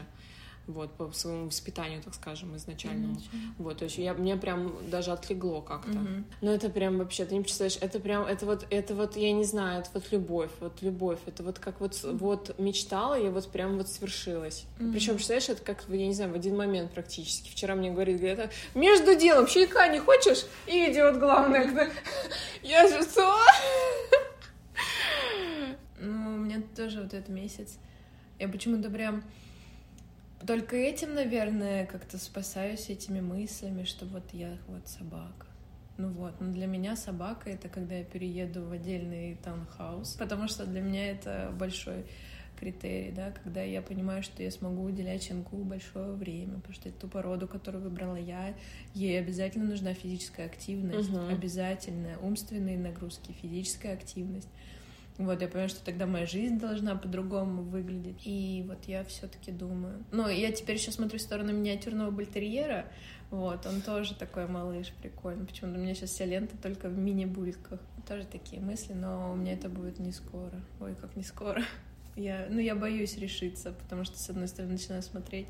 вот, 0.66 0.92
по 0.92 1.10
своему 1.12 1.46
воспитанию, 1.46 2.02
так 2.02 2.14
скажем, 2.14 2.56
изначальному. 2.56 3.14
Mm-hmm. 3.14 3.52
Вот, 3.58 3.78
то 3.78 3.84
есть 3.84 3.98
я, 3.98 4.14
мне 4.14 4.36
прям 4.36 4.72
даже 4.90 5.10
отлегло 5.10 5.60
как-то. 5.60 5.90
Mm-hmm. 5.90 6.24
Но 6.42 6.52
это 6.52 6.70
прям 6.70 6.98
вообще, 6.98 7.24
ты 7.24 7.34
не 7.34 7.40
представляешь, 7.42 7.78
это 7.80 8.00
прям, 8.00 8.24
это 8.24 8.46
вот, 8.46 8.66
это 8.70 8.94
вот, 8.94 9.16
я 9.16 9.32
не 9.32 9.44
знаю, 9.44 9.80
это 9.80 9.90
вот 9.94 10.12
любовь, 10.12 10.50
вот 10.60 10.82
любовь, 10.82 11.18
это 11.26 11.42
вот 11.42 11.58
как 11.58 11.80
вот, 11.80 12.00
вот 12.02 12.58
мечтала, 12.58 13.18
и 13.18 13.28
вот 13.28 13.50
прям 13.50 13.76
вот 13.76 13.88
свершилось. 13.88 14.64
Mm-hmm. 14.78 14.92
Причем, 14.92 15.14
представляешь, 15.14 15.48
это 15.48 15.62
как, 15.62 15.84
я 15.88 16.06
не 16.06 16.14
знаю, 16.14 16.32
в 16.32 16.34
один 16.34 16.56
момент 16.56 16.92
практически. 16.92 17.50
Вчера 17.50 17.74
мне 17.74 17.90
говорит, 17.90 18.20
говорит, 18.20 18.50
между 18.74 19.16
делом, 19.16 19.46
чайка 19.46 19.88
не 19.88 19.98
хочешь? 19.98 20.44
И 20.66 20.90
идет 20.90 21.18
главное. 21.18 21.90
Я 22.62 22.88
же 22.88 23.02
что? 23.02 23.36
Ну, 26.00 26.34
у 26.34 26.38
меня 26.38 26.62
тоже 26.76 27.02
вот 27.02 27.12
этот 27.12 27.28
месяц. 27.28 27.78
Я 28.38 28.48
почему-то 28.48 28.88
прям 28.88 29.22
только 30.46 30.76
этим, 30.76 31.14
наверное, 31.14 31.86
как-то 31.86 32.18
спасаюсь 32.18 32.88
этими 32.88 33.20
мыслями, 33.20 33.84
что 33.84 34.06
вот 34.06 34.24
я 34.32 34.56
вот 34.68 34.88
собака. 34.88 35.46
Ну 35.98 36.08
вот, 36.08 36.40
но 36.40 36.50
для 36.50 36.66
меня 36.66 36.96
собака— 36.96 37.50
это 37.50 37.68
когда 37.68 37.96
я 37.96 38.04
перееду 38.04 38.64
в 38.64 38.72
отдельный 38.72 39.36
таунхаус, 39.44 40.14
потому 40.14 40.48
что 40.48 40.64
для 40.64 40.80
меня 40.80 41.10
это 41.10 41.52
большой 41.58 42.06
критерий, 42.58 43.10
да, 43.10 43.32
когда 43.32 43.62
я 43.62 43.82
понимаю, 43.82 44.22
что 44.22 44.42
я 44.42 44.50
смогу 44.50 44.84
уделять 44.84 45.22
щенку 45.22 45.56
большое 45.58 46.12
время, 46.12 46.56
потому 46.56 46.74
что 46.74 46.88
это 46.88 47.00
ту 47.00 47.08
породу, 47.08 47.48
которую 47.48 47.82
выбрала 47.82 48.16
я, 48.16 48.54
ей 48.94 49.18
обязательно 49.18 49.64
нужна 49.66 49.94
физическая 49.94 50.46
активность, 50.46 51.10
uh-huh. 51.10 51.32
обязательная, 51.32 52.18
умственные 52.18 52.78
нагрузки, 52.78 53.32
физическая 53.32 53.94
активность. 53.94 54.48
Вот, 55.20 55.42
я 55.42 55.48
понимаю, 55.48 55.68
что 55.68 55.84
тогда 55.84 56.06
моя 56.06 56.24
жизнь 56.24 56.58
должна 56.58 56.96
по-другому 56.96 57.62
выглядеть. 57.62 58.22
И 58.24 58.64
вот 58.66 58.84
я 58.86 59.04
все 59.04 59.28
таки 59.28 59.52
думаю... 59.52 60.02
Ну, 60.12 60.26
я 60.28 60.50
теперь 60.50 60.76
еще 60.76 60.92
смотрю 60.92 61.18
в 61.18 61.22
сторону 61.22 61.52
миниатюрного 61.52 62.10
бультерьера. 62.10 62.86
Вот, 63.30 63.66
он 63.66 63.82
тоже 63.82 64.14
такой 64.14 64.46
малыш, 64.46 64.92
прикольный. 65.02 65.46
Почему-то 65.46 65.78
у 65.78 65.82
меня 65.82 65.94
сейчас 65.94 66.10
вся 66.10 66.24
лента 66.24 66.56
только 66.56 66.88
в 66.88 66.96
мини-бульках. 66.96 67.80
Тоже 68.08 68.24
такие 68.26 68.62
мысли, 68.62 68.94
но 68.94 69.32
у 69.32 69.36
меня 69.36 69.52
это 69.52 69.68
будет 69.68 69.98
не 69.98 70.10
скоро. 70.10 70.58
Ой, 70.80 70.94
как 70.94 71.14
не 71.16 71.22
скоро. 71.22 71.62
Я, 72.16 72.46
ну, 72.50 72.58
я 72.58 72.74
боюсь 72.74 73.16
решиться, 73.16 73.72
потому 73.72 74.04
что, 74.04 74.18
с 74.18 74.28
одной 74.28 74.48
стороны, 74.48 74.72
начинаю 74.72 75.00
смотреть, 75.00 75.46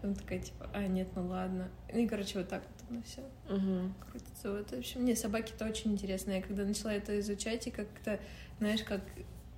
она 0.00 0.14
такая, 0.14 0.38
типа, 0.38 0.70
а, 0.72 0.86
нет, 0.86 1.08
ну 1.16 1.26
ладно. 1.26 1.68
Ну 1.92 1.98
и, 1.98 2.06
короче, 2.06 2.38
вот 2.38 2.48
так 2.48 2.62
вот 2.62 2.90
оно 2.90 3.02
все 3.02 3.22
угу. 3.48 3.92
крутится. 4.08 4.52
Вот, 4.52 4.70
в 4.70 4.78
общем, 4.78 5.02
мне 5.02 5.16
собаки-то 5.16 5.64
очень 5.64 5.92
интересно. 5.92 6.32
Я 6.32 6.42
когда 6.42 6.64
начала 6.64 6.92
это 6.92 7.18
изучать, 7.20 7.66
и 7.66 7.70
как-то 7.70 8.20
знаешь, 8.58 8.82
как 8.82 9.00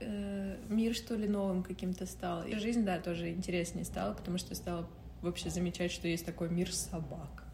э, 0.01 0.57
мир, 0.69 0.95
что 0.95 1.15
ли, 1.15 1.29
новым 1.29 1.63
каким-то 1.63 2.07
стал. 2.07 2.45
И 2.45 2.57
жизнь, 2.57 2.85
да, 2.85 2.99
тоже 2.99 3.31
интереснее 3.31 3.85
стала, 3.85 4.15
потому 4.15 4.39
что 4.39 4.55
стала 4.55 4.89
вообще 5.23 5.51
замечать, 5.51 5.93
что 5.93 6.09
есть 6.09 6.25
такой 6.25 6.49
мир 6.51 6.73
собак. 6.73 7.46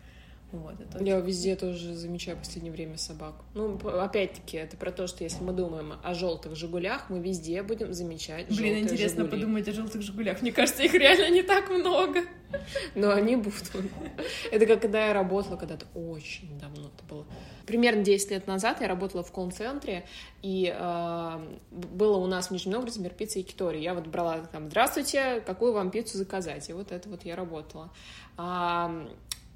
Вот, 0.52 0.74
это 0.78 1.02
Я 1.02 1.16
очень... 1.16 1.26
везде 1.26 1.56
тоже 1.56 1.94
замечаю 1.94 2.36
в 2.36 2.40
последнее 2.40 2.72
время 2.72 2.98
собак. 2.98 3.34
Ну, 3.54 3.78
опять-таки, 3.78 4.58
это 4.58 4.76
про 4.76 4.92
то, 4.92 5.06
что 5.06 5.24
если 5.24 5.42
мы 5.42 5.54
думаем 5.54 5.94
о 6.02 6.14
желтых 6.14 6.54
Жигулях, 6.56 7.08
мы 7.08 7.20
везде 7.20 7.62
будем 7.62 7.94
замечать 7.94 8.48
Блин, 8.48 8.80
интересно 8.80 9.24
Жигули. 9.24 9.40
подумать 9.40 9.68
о 9.68 9.72
желтых 9.72 10.02
Жигулях. 10.02 10.42
Мне 10.42 10.52
кажется, 10.52 10.82
их 10.82 10.92
реально 10.92 11.30
не 11.34 11.42
так 11.42 11.70
много. 11.70 12.20
Но 12.94 13.12
они 13.12 13.36
будут. 13.36 13.70
Это 14.52 14.66
как 14.66 14.82
когда 14.82 15.06
я 15.06 15.14
работала 15.14 15.56
когда-то 15.56 15.86
очень 15.94 16.58
давно 16.58 16.90
это 16.94 17.04
было. 17.08 17.26
Примерно 17.66 18.02
10 18.02 18.30
лет 18.30 18.46
назад 18.46 18.80
я 18.80 18.88
работала 18.88 19.22
в 19.22 19.32
колл-центре, 19.32 20.04
и 20.42 20.74
э, 20.76 21.56
было 21.70 22.16
у 22.18 22.26
нас 22.26 22.48
в 22.48 22.50
Нижнем 22.50 22.72
Новгороде 22.72 23.00
мир 23.00 23.14
пиццы 23.14 23.40
и 23.40 23.42
китори. 23.42 23.78
Я 23.78 23.94
вот 23.94 24.06
брала 24.06 24.40
там, 24.40 24.68
здравствуйте, 24.68 25.40
какую 25.46 25.72
вам 25.72 25.90
пиццу 25.90 26.18
заказать? 26.18 26.68
И 26.68 26.72
вот 26.72 26.92
это 26.92 27.08
вот 27.08 27.24
я 27.24 27.36
работала. 27.36 27.90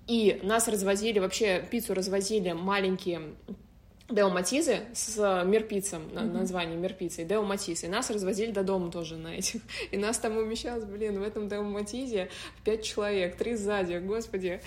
И 0.06 0.38
нас 0.42 0.68
развозили, 0.68 1.18
вообще 1.18 1.66
пиццу 1.70 1.94
развозили 1.94 2.52
маленькие 2.52 3.20
Део 4.08 4.30
Матизы 4.30 4.82
с 4.94 5.42
Мирпицем, 5.44 6.02
mm-hmm. 6.02 6.32
названием 6.32 6.80
Мирпица, 6.80 7.22
и 7.22 7.24
Део 7.24 7.42
Матиз. 7.42 7.82
И 7.82 7.88
нас 7.88 8.08
развозили 8.08 8.52
до 8.52 8.62
дома 8.62 8.92
тоже 8.92 9.16
на 9.16 9.34
этих. 9.34 9.62
И 9.90 9.96
нас 9.96 10.18
там 10.18 10.36
умещалось, 10.36 10.84
блин, 10.84 11.18
в 11.18 11.22
этом 11.24 11.48
Део 11.48 11.64
Матизе 11.64 12.28
пять 12.64 12.84
человек, 12.84 13.36
три 13.36 13.56
сзади, 13.56 13.98
господи. 13.98 14.60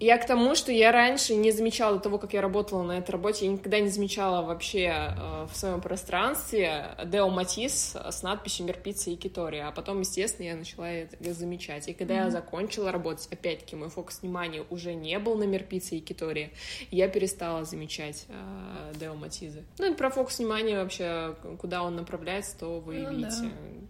Я 0.00 0.18
к 0.18 0.26
тому, 0.26 0.54
что 0.54 0.72
я 0.72 0.90
раньше 0.90 1.34
не 1.34 1.52
замечала 1.52 1.96
до 1.96 2.02
того, 2.02 2.18
как 2.18 2.32
я 2.32 2.42
работала 2.42 2.82
на 2.82 2.98
этой 2.98 3.12
работе, 3.12 3.46
я 3.46 3.52
никогда 3.52 3.78
не 3.78 3.88
замечала 3.88 4.44
вообще 4.44 5.14
э, 5.16 5.46
в 5.50 5.56
своем 5.56 5.80
пространстве 5.80 6.96
Део 7.04 7.28
Матис 7.30 7.94
с 7.96 8.22
надписью 8.22 8.66
Мерпица 8.66 9.10
и 9.10 9.16
Китори, 9.16 9.58
а 9.58 9.70
потом, 9.70 10.00
естественно, 10.00 10.46
я 10.46 10.56
начала 10.56 10.90
это 10.90 11.32
замечать. 11.32 11.88
И 11.88 11.92
когда 11.92 12.14
mm-hmm. 12.14 12.24
я 12.24 12.30
закончила 12.30 12.92
работать, 12.92 13.28
опять-таки, 13.30 13.76
мой 13.76 13.88
фокус 13.88 14.22
внимания 14.22 14.64
уже 14.68 14.94
не 14.94 15.18
был 15.18 15.36
на 15.36 15.44
Мерпице 15.44 15.96
и 15.96 16.00
Китори, 16.00 16.52
я 16.90 17.08
перестала 17.08 17.64
замечать 17.64 18.26
э, 18.28 18.92
Део 18.98 19.14
Матизы. 19.14 19.62
Ну 19.78 19.92
и 19.92 19.94
про 19.94 20.10
фокус 20.10 20.38
внимания 20.38 20.76
вообще, 20.76 21.36
куда 21.58 21.82
он 21.82 21.96
направляется, 21.96 22.58
то 22.58 22.80
вы 22.80 22.98
ну, 22.98 23.10
видите. 23.10 23.42
Да 23.42 23.84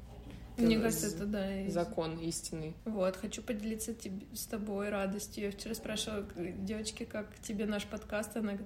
мне 0.57 0.79
кажется, 0.79 1.09
это 1.09 1.27
да. 1.27 1.49
Закон 1.69 2.19
истинный. 2.19 2.75
Вот, 2.85 3.17
хочу 3.17 3.43
поделиться 3.43 3.93
тебе, 3.93 4.27
с 4.35 4.47
тобой 4.47 4.89
радостью. 4.89 5.45
Я 5.45 5.51
вчера 5.51 5.75
спрашивала 5.75 6.25
девочки, 6.37 7.05
как 7.05 7.27
тебе 7.43 7.67
наш 7.67 7.85
подкаст, 7.85 8.37
она 8.37 8.53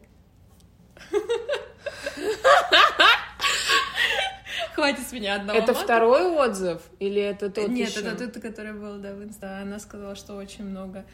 Хватит 4.75 5.09
с 5.09 5.13
меня 5.13 5.37
одного. 5.37 5.59
Это 5.59 5.75
второй 5.75 6.27
отзыв? 6.27 6.83
Или 6.99 7.21
это 7.21 7.51
тот 7.51 7.69
Нет, 7.69 7.91
еще? 7.91 8.01
это 8.01 8.29
тот, 8.29 8.43
который 8.43 8.73
был, 8.73 8.99
да, 8.99 9.15
в 9.15 9.25
инста. 9.25 9.61
Она 9.61 9.79
сказала, 9.79 10.15
что 10.15 10.37
очень 10.37 10.65
много 10.65 11.05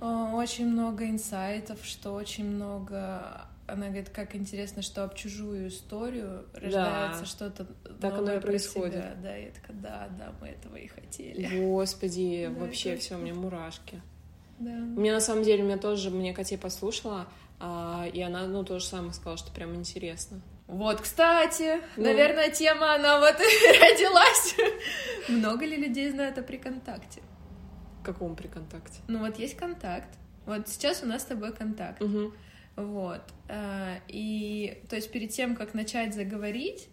Очень 0.00 0.68
много 0.68 1.08
инсайтов, 1.08 1.78
что 1.84 2.12
очень 2.12 2.44
много 2.44 3.46
она 3.66 3.86
говорит, 3.86 4.10
как 4.10 4.34
интересно, 4.34 4.82
что 4.82 5.04
об 5.04 5.14
чужую 5.14 5.68
историю 5.68 6.46
рождается 6.52 7.20
да, 7.20 7.26
что-то 7.26 7.66
Так 8.00 8.14
оно 8.14 8.34
и 8.34 8.40
происходит. 8.40 8.94
Себя. 8.94 9.16
Да, 9.22 9.36
я 9.36 9.50
такая, 9.50 9.76
да, 9.76 10.08
да, 10.18 10.32
мы 10.40 10.48
этого 10.48 10.76
и 10.76 10.88
хотели. 10.88 11.60
Господи, 11.60 12.50
да, 12.52 12.60
вообще 12.60 12.96
все, 12.96 13.16
у 13.16 13.18
меня 13.18 13.34
мурашки. 13.34 14.02
Да. 14.58 14.70
Меня 14.70 15.14
на 15.14 15.20
самом 15.20 15.42
деле, 15.42 15.62
у 15.62 15.66
меня 15.66 15.78
тоже, 15.78 16.10
мне 16.10 16.32
Катя 16.32 16.58
послушала, 16.58 17.26
а, 17.58 18.06
и 18.12 18.20
она, 18.20 18.46
ну, 18.46 18.64
то 18.64 18.78
же 18.78 18.84
самое 18.84 19.12
сказала, 19.12 19.38
что 19.38 19.52
прям 19.52 19.74
интересно. 19.74 20.40
Вот, 20.66 21.00
кстати, 21.00 21.80
ну... 21.96 22.04
наверное, 22.04 22.50
тема, 22.50 22.94
она 22.94 23.18
вот 23.18 23.34
родилась. 23.38 24.56
Много 25.28 25.64
ли 25.64 25.76
людей 25.76 26.10
знают 26.10 26.38
о 26.38 26.42
приконтакте? 26.42 27.22
Каком 28.02 28.36
приконтакте? 28.36 29.00
Ну, 29.06 29.20
вот 29.20 29.38
есть 29.38 29.56
контакт. 29.56 30.08
Вот 30.46 30.68
сейчас 30.68 31.02
у 31.02 31.06
нас 31.06 31.22
с 31.22 31.26
тобой 31.26 31.52
контакт. 31.52 32.02
Угу. 32.02 32.32
Вот. 32.76 33.22
Э, 33.48 33.98
и, 34.08 34.82
то 34.88 34.96
есть, 34.96 35.10
перед 35.10 35.30
тем, 35.30 35.56
как 35.56 35.74
начать 35.74 36.14
заговорить, 36.14 36.88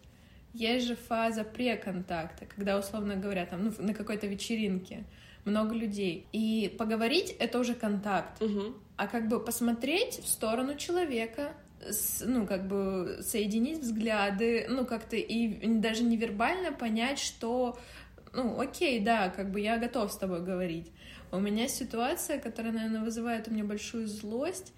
есть 0.54 0.88
же 0.88 0.96
фаза 0.96 1.44
преконтакта, 1.44 2.46
когда, 2.46 2.78
условно 2.78 3.16
говоря, 3.16 3.46
там, 3.46 3.66
ну, 3.66 3.74
на 3.80 3.94
какой-то 3.94 4.28
вечеринке 4.28 5.04
много 5.46 5.76
людей. 5.76 6.26
И 6.32 6.74
поговорить— 6.78 7.36
это 7.40 7.60
уже 7.60 7.76
контакт. 7.76 8.42
Угу. 8.42 8.74
А 8.98 9.08
как 9.08 9.28
бы 9.28 9.40
посмотреть 9.40 10.20
в 10.20 10.28
сторону 10.28 10.76
человека, 10.76 11.54
с, 11.82 12.24
ну, 12.26 12.46
как 12.46 12.68
бы 12.68 13.20
соединить 13.22 13.80
взгляды, 13.80 14.66
ну, 14.70 14.86
как-то 14.86 15.16
и 15.16 15.68
даже 15.80 16.04
невербально 16.04 16.72
понять, 16.72 17.20
что, 17.20 17.80
ну, 18.34 18.60
окей, 18.60 19.00
да, 19.00 19.30
как 19.30 19.52
бы 19.52 19.62
я 19.62 19.78
готов 19.78 20.12
с 20.12 20.18
тобой 20.18 20.44
говорить. 20.44 20.92
У 21.32 21.40
меня 21.40 21.68
ситуация, 21.68 22.40
которая, 22.40 22.74
наверное, 22.74 23.02
вызывает 23.02 23.48
у 23.48 23.52
меня 23.52 23.64
большую 23.64 24.08
злость, 24.08 24.74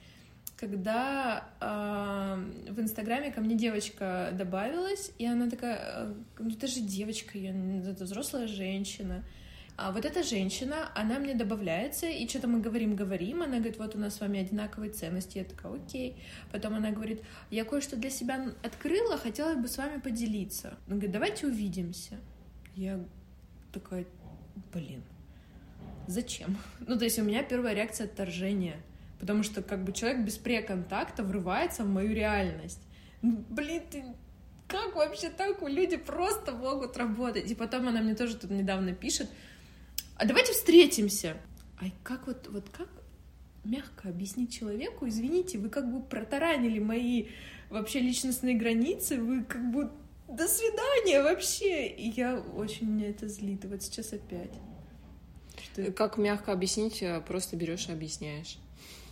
когда 0.62 1.44
э, 1.60 2.72
в 2.72 2.80
Инстаграме 2.80 3.32
ко 3.32 3.42
мне 3.42 3.56
девочка 3.56 4.30
добавилась, 4.32 5.12
и 5.18 5.26
она 5.26 5.50
такая, 5.50 5.80
«Э, 5.84 6.14
ну 6.38 6.52
это 6.52 6.68
же 6.68 6.82
девочка, 6.82 7.40
я, 7.40 7.50
это 7.50 8.04
взрослая 8.04 8.48
женщина. 8.48 9.26
А 9.76 9.92
вот 9.92 10.06
эта 10.06 10.22
женщина, 10.22 10.92
она 10.94 11.18
мне 11.18 11.34
добавляется, 11.34 12.06
и 12.06 12.28
что-то 12.28 12.48
мы 12.48 12.60
говорим-говорим, 12.60 13.42
она 13.42 13.56
говорит, 13.56 13.80
вот 13.80 13.96
у 13.96 13.98
нас 13.98 14.18
с 14.18 14.20
вами 14.20 14.40
одинаковые 14.40 14.92
ценности, 14.92 15.40
я 15.40 15.46
такая, 15.46 15.74
окей. 15.74 16.22
Потом 16.52 16.76
она 16.76 16.92
говорит, 16.92 17.24
я 17.50 17.66
кое-что 17.66 17.96
для 17.96 18.12
себя 18.12 18.54
открыла, 18.62 19.18
хотела 19.18 19.56
бы 19.56 19.68
с 19.68 19.80
вами 19.80 20.00
поделиться. 20.00 20.78
Она 20.86 20.98
говорит, 20.98 21.12
давайте 21.12 21.48
увидимся. 21.48 22.20
Я 22.76 23.04
такая, 23.74 24.06
блин, 24.72 25.02
зачем? 26.08 26.56
Ну, 26.88 27.00
то 27.00 27.06
есть 27.06 27.18
у 27.18 27.24
меня 27.24 27.42
первая 27.42 27.74
реакция 27.74 28.06
отторжения— 28.06 28.76
потому 29.22 29.44
что 29.44 29.62
как 29.62 29.84
бы 29.84 29.94
человек 29.94 30.26
без 30.26 30.38
преконтакта 30.40 31.24
врывается 31.24 31.84
в 31.84 31.90
мою 31.90 32.14
реальность. 32.14 32.82
Ну, 33.22 33.46
блин, 33.50 33.84
ты 33.92 34.04
как 34.68 34.96
вообще 34.96 35.30
так 35.30 35.62
люди 35.62 35.96
просто 35.96 36.54
могут 36.54 36.98
работать? 36.98 37.50
И 37.52 37.54
потом 37.54 37.88
она 37.88 38.02
мне 38.02 38.16
тоже 38.16 38.36
тут 38.36 38.50
недавно 38.50 38.94
пишет, 38.94 39.30
а 40.16 40.26
давайте 40.26 40.54
встретимся. 40.54 41.38
А 41.80 41.86
как 42.02 42.26
вот, 42.26 42.48
вот 42.50 42.68
как 42.70 42.90
мягко 43.64 44.10
объяснить 44.10 44.52
человеку, 44.52 45.08
извините, 45.08 45.60
вы 45.60 45.70
как 45.70 45.92
бы 45.94 46.02
протаранили 46.02 46.80
мои 46.80 47.28
вообще 47.70 48.00
личностные 48.00 48.56
границы, 48.56 49.22
вы 49.22 49.44
как 49.44 49.72
бы 49.72 49.92
до 50.28 50.48
свидания 50.48 51.22
вообще. 51.22 51.86
И 51.86 52.10
я 52.10 52.40
очень 52.40 52.90
меня 52.90 53.12
это 53.12 53.28
злит, 53.28 53.66
и 53.66 53.68
вот 53.68 53.84
сейчас 53.84 54.14
опять. 54.14 54.54
Что... 55.62 55.92
Как 55.92 56.18
мягко 56.18 56.54
объяснить, 56.54 57.04
э, 57.04 57.22
просто 57.22 57.56
берешь 57.56 57.88
и 57.88 57.92
объясняешь. 57.92 58.58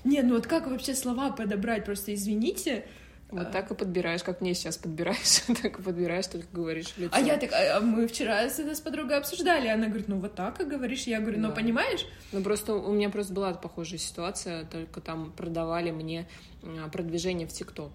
Не, 0.04 0.22
ну 0.22 0.36
вот 0.36 0.48
как 0.48 0.68
вообще 0.68 0.94
слова 0.96 1.32
подобрать? 1.32 1.86
Просто 1.86 2.14
извините. 2.14 2.86
Вот 3.32 3.48
а... 3.48 3.52
так 3.52 3.70
и 3.70 3.76
подбираешь, 3.76 4.24
как 4.24 4.42
мне 4.42 4.56
сейчас 4.56 4.78
подбираешь, 4.78 5.42
так 5.62 5.80
и 5.80 5.82
подбираешь, 5.82 6.26
только 6.26 6.48
говоришь 6.52 6.88
в 6.88 6.98
лицо. 6.98 7.14
А 7.16 7.20
я 7.20 7.38
так, 7.38 7.52
а 7.54 7.80
мы 7.80 8.08
вчера 8.08 8.50
с, 8.50 8.58
с 8.58 8.82
подругой 8.82 9.18
обсуждали, 9.18 9.68
она 9.68 9.88
говорит, 9.88 10.08
ну 10.08 10.20
вот 10.20 10.34
так 10.34 10.60
и 10.62 10.64
говоришь, 10.64 11.04
я 11.04 11.20
говорю, 11.20 11.40
ну 11.40 11.50
да. 11.50 11.56
понимаешь? 11.56 12.06
Ну 12.32 12.42
просто 12.42 12.74
у 12.74 12.92
меня 12.92 13.10
просто 13.10 13.34
была 13.34 13.54
похожая 13.54 14.00
ситуация, 14.00 14.66
только 14.66 15.00
там 15.00 15.32
продавали 15.32 15.92
мне 15.92 16.28
а, 16.64 16.90
продвижение 16.90 17.48
в 17.48 17.52
ТикТок. 17.52 17.92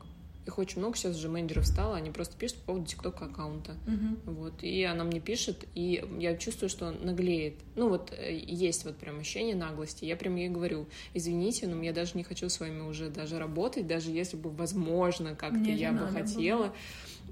Их 0.47 0.59
очень 0.59 0.79
много 0.79 0.97
сейчас 0.97 1.17
уже 1.17 1.29
менеджеров 1.29 1.67
стало, 1.67 1.97
они 1.97 2.11
просто 2.11 2.37
пишут 2.37 2.59
по 2.59 2.67
поводу 2.67 2.87
ТикТок 2.87 3.23
аккаунта. 3.23 3.77
Uh-huh. 3.87 4.33
Вот. 4.33 4.63
И 4.63 4.83
она 4.85 5.05
мне 5.05 5.21
пишет, 5.21 5.65
и 5.75 6.05
я 6.19 6.37
чувствую, 6.37 6.69
что 6.69 6.91
наглеет. 6.91 7.55
Ну 7.77 7.89
вот 7.89 8.13
э, 8.13 8.37
есть 8.37 8.85
вот 8.85 8.97
прям 8.97 9.21
ощущение 9.21 9.57
наглости. 9.57 10.05
Я 10.05 10.17
прям 10.17 10.37
ей 10.37 10.49
говорю, 10.49 10.87
извините, 11.15 11.67
но 11.67 11.83
я 11.83 11.93
даже 11.93 12.13
не 12.15 12.25
хочу 12.25 12.49
с 12.49 12.61
вами 12.61 12.81
уже 12.81 13.09
даже 13.09 13.39
работать, 13.39 13.87
даже 13.87 14.11
если 14.11 14.37
бы 14.37 14.51
возможно 14.51 15.35
как-то 15.35 15.71
я 15.71 15.93
бы 15.93 16.07
хотела. 16.09 16.67
Было. 16.67 16.75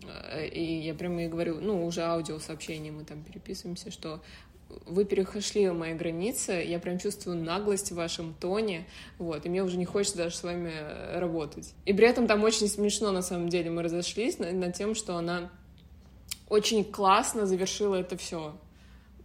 Э, 0.04 0.46
и 0.46 0.80
я 0.80 0.94
прям 0.94 1.18
ей 1.18 1.28
говорю, 1.28 1.60
ну, 1.60 1.84
уже 1.84 2.02
аудиосообщение 2.02 2.92
мы 2.92 3.04
там 3.04 3.22
переписываемся, 3.22 3.90
что 3.90 4.22
вы 4.86 5.04
перешли 5.04 5.70
мои 5.70 5.94
границы, 5.94 6.52
я 6.52 6.78
прям 6.78 6.98
чувствую 6.98 7.36
наглость 7.36 7.92
в 7.92 7.94
вашем 7.94 8.34
тоне, 8.40 8.86
вот, 9.18 9.44
и 9.44 9.48
мне 9.48 9.62
уже 9.62 9.76
не 9.76 9.84
хочется 9.84 10.18
даже 10.18 10.36
с 10.36 10.42
вами 10.42 10.70
э, 10.72 11.18
работать. 11.18 11.74
И 11.84 11.92
при 11.92 12.06
этом 12.06 12.26
там 12.26 12.42
очень 12.44 12.68
смешно, 12.68 13.12
на 13.12 13.22
самом 13.22 13.48
деле, 13.48 13.70
мы 13.70 13.82
разошлись 13.82 14.38
над, 14.38 14.54
над 14.54 14.74
тем, 14.74 14.94
что 14.94 15.16
она 15.16 15.50
очень 16.48 16.84
классно 16.84 17.46
завершила 17.46 17.96
это 17.96 18.16
все. 18.16 18.54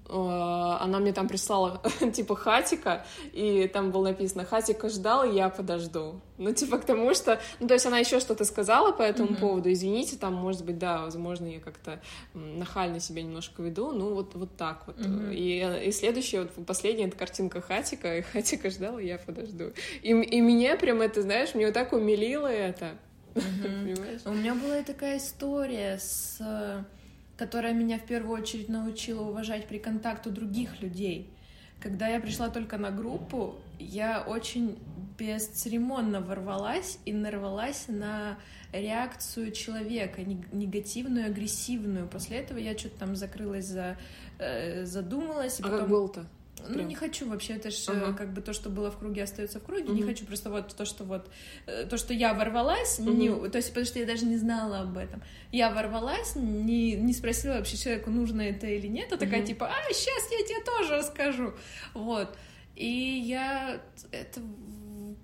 Э, 0.10 0.78
она 0.80 1.00
мне 1.00 1.12
там 1.12 1.28
прислала 1.28 1.82
типа 2.14 2.36
хатика, 2.36 3.06
и 3.34 3.70
там 3.72 3.92
было 3.92 4.10
написано 4.10 4.46
«Хатика 4.46 4.90
ждал, 4.90 5.24
я 5.24 5.50
подожду». 5.50 6.22
Ну, 6.38 6.54
типа 6.54 6.78
к 6.78 6.86
тому, 6.86 7.14
что... 7.14 7.40
Ну, 7.60 7.68
то 7.68 7.74
есть 7.74 7.86
она 7.86 7.98
еще 7.98 8.20
что-то 8.20 8.46
сказала 8.46 8.92
по 8.92 9.02
этому 9.02 9.30
mm-hmm. 9.30 9.40
поводу, 9.40 9.72
извините, 9.72 10.18
там, 10.18 10.36
может 10.36 10.64
быть, 10.64 10.78
да, 10.78 11.02
возможно, 11.02 11.48
я 11.48 11.60
как-то 11.60 12.00
нахально 12.34 13.00
себя 13.00 13.24
немножко 13.24 13.62
веду, 13.64 13.92
ну, 13.92 14.14
вот, 14.14 14.36
вот 14.36 14.56
так 14.56 14.84
вот. 14.88 14.98
Mm-hmm. 14.98 15.34
И, 15.34 15.88
и 15.88 15.92
следующая, 15.92 16.42
вот 16.42 16.66
последняя, 16.66 17.08
это 17.08 17.18
картинка 17.18 17.60
Хатика, 17.60 18.18
и 18.18 18.22
Хатика 18.22 18.70
ждал, 18.70 19.00
я 19.00 19.18
подожду. 19.18 19.72
И, 20.04 20.10
и 20.10 20.42
меня 20.42 20.78
прям 20.78 21.02
это, 21.02 21.22
знаешь, 21.22 21.54
мне 21.56 21.66
вот 21.66 21.74
так 21.74 21.92
умилило 21.92 22.48
это. 22.48 22.92
Mm-hmm. 23.34 24.22
У 24.30 24.34
меня 24.34 24.54
была 24.54 24.84
такая 24.84 25.18
история 25.18 25.98
с 26.00 26.40
которая 27.38 27.74
меня 27.74 28.00
в 28.00 28.06
первую 28.06 28.42
очередь 28.42 28.68
научила 28.68 29.22
уважать 29.22 29.68
при 29.68 29.78
контакту 29.78 30.32
других 30.32 30.82
людей. 30.82 31.30
Когда 31.80 32.08
я 32.08 32.20
пришла 32.20 32.50
только 32.50 32.78
на 32.78 32.90
группу, 32.90 33.56
я 33.80 34.22
очень 34.22 34.78
бесцеремонно 35.18 36.22
ворвалась 36.22 37.00
и 37.06 37.14
нарвалась 37.14 37.86
на 37.88 38.38
реакцию 38.72 39.52
человека, 39.52 40.22
негативную, 40.24 41.28
агрессивную. 41.28 42.08
После 42.08 42.38
этого 42.38 42.58
я 42.58 42.78
что-то 42.78 43.00
там 43.00 43.16
закрылась, 43.16 43.66
за, 43.66 43.98
э, 44.40 44.86
задумалась. 44.86 45.60
А 45.60 45.64
потом... 45.64 45.80
как 45.80 45.90
был-то? 45.90 46.26
Ну, 46.68 46.84
не 46.84 46.96
хочу 46.96 47.30
вообще, 47.30 47.54
это 47.54 47.72
же 47.72 47.92
ага. 47.92 48.14
как 48.14 48.34
бы 48.34 48.42
то, 48.42 48.54
что 48.54 48.70
было 48.70 48.92
в 48.92 48.98
круге, 48.98 49.24
остается 49.24 49.60
в 49.60 49.64
круге. 49.64 49.86
Угу. 49.86 49.94
Не 49.94 50.04
хочу 50.04 50.26
просто 50.26 50.50
вот 50.50 50.76
то, 50.76 50.86
что 50.86 51.04
вот 51.04 51.30
э, 51.66 51.86
то, 51.90 51.98
что 51.98 52.14
я 52.14 52.34
ворвалась, 52.34 53.00
угу. 53.00 53.12
не, 53.12 53.30
то 53.50 53.58
есть 53.58 53.70
потому 53.70 53.86
что 53.86 54.00
я 54.00 54.06
даже 54.06 54.26
не 54.26 54.38
знала 54.38 54.82
об 54.82 54.98
этом. 54.98 55.22
Я 55.52 55.70
ворвалась, 55.70 56.36
не, 56.36 56.94
не 56.96 57.14
спросила 57.14 57.54
вообще 57.54 57.78
человеку, 57.78 58.10
нужно 58.10 58.42
это 58.42 58.68
или 58.68 58.88
нет, 58.88 59.12
а 59.14 59.18
такая 59.18 59.40
угу. 59.40 59.48
типа, 59.48 59.68
а, 59.68 59.94
сейчас 59.94 60.32
я 60.32 60.46
тебе 60.46 60.64
тоже 60.64 60.98
расскажу. 60.98 61.54
Вот. 61.94 62.36
И 62.76 63.24
я 63.26 63.82
это 64.12 64.42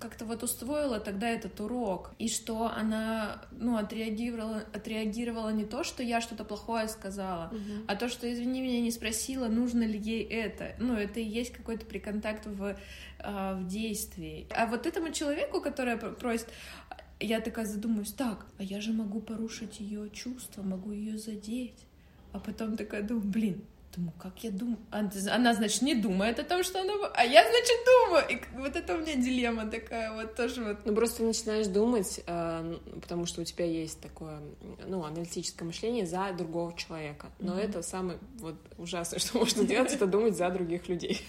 как-то 0.03 0.25
вот 0.25 0.43
устроила 0.43 0.99
тогда 0.99 1.29
этот 1.29 1.61
урок, 1.61 2.11
и 2.19 2.27
что 2.27 2.67
она, 2.67 3.41
ну, 3.51 3.77
отреагировала, 3.77 4.65
отреагировала 4.73 5.49
не 5.49 5.63
то, 5.63 5.85
что 5.85 6.03
я 6.03 6.19
что-то 6.19 6.43
плохое 6.43 6.89
сказала, 6.89 7.47
угу. 7.53 7.85
а 7.87 7.95
то, 7.95 8.09
что, 8.09 8.31
извини, 8.31 8.61
меня 8.61 8.81
не 8.81 8.91
спросила, 8.91 9.47
нужно 9.47 9.83
ли 9.83 9.97
ей 9.97 10.23
это. 10.23 10.75
Ну, 10.77 10.93
это 10.93 11.21
и 11.21 11.23
есть 11.23 11.53
какой-то 11.53 11.85
приконтакт 11.85 12.45
в, 12.45 12.77
а, 13.19 13.55
в 13.55 13.65
действии. 13.65 14.45
А 14.49 14.65
вот 14.65 14.85
этому 14.85 15.13
человеку, 15.13 15.61
который 15.61 15.95
просит, 15.95 16.49
я 17.21 17.39
такая 17.39 17.65
задумаюсь, 17.65 18.11
так, 18.11 18.45
а 18.57 18.63
я 18.63 18.81
же 18.81 18.91
могу 18.91 19.21
порушить 19.21 19.79
ее 19.79 20.09
чувства, 20.09 20.63
могу 20.63 20.91
ее 20.91 21.17
задеть. 21.17 21.85
А 22.33 22.39
потом 22.39 22.75
такая 22.75 23.03
думаю, 23.03 23.25
блин, 23.25 23.63
Думаю, 23.95 24.13
как 24.17 24.43
я 24.43 24.49
думаю? 24.49 24.77
Она, 24.91 25.53
значит, 25.53 25.83
не 25.83 25.93
думает 25.93 26.39
о 26.39 26.43
том, 26.43 26.63
что 26.63 26.81
она... 26.81 26.93
А 27.13 27.23
я, 27.23 27.43
значит, 27.43 27.77
думаю. 27.85 28.25
И 28.29 28.57
вот 28.57 28.75
это 28.75 28.95
у 28.95 28.97
меня 28.97 29.15
дилемма 29.15 29.69
такая 29.69 30.11
вот 30.13 30.35
тоже 30.35 30.63
вот. 30.63 30.77
Ну, 30.85 30.95
просто 30.95 31.21
начинаешь 31.21 31.67
думать, 31.67 32.21
э, 32.25 32.77
потому 33.01 33.27
что 33.27 33.41
у 33.41 33.43
тебя 33.43 33.65
есть 33.65 34.01
такое, 34.01 34.39
ну, 34.87 35.03
аналитическое 35.03 35.67
мышление 35.67 36.07
за 36.07 36.31
другого 36.35 36.75
человека. 36.75 37.27
Но 37.39 37.53
mm-hmm. 37.53 37.69
это 37.69 37.81
самое 37.83 38.17
вот 38.39 38.55
ужасное, 38.79 39.19
что 39.19 39.37
можно 39.37 39.63
делать, 39.63 39.93
это 39.93 40.07
думать 40.07 40.35
за 40.35 40.49
других 40.49 40.89
людей. 40.89 41.21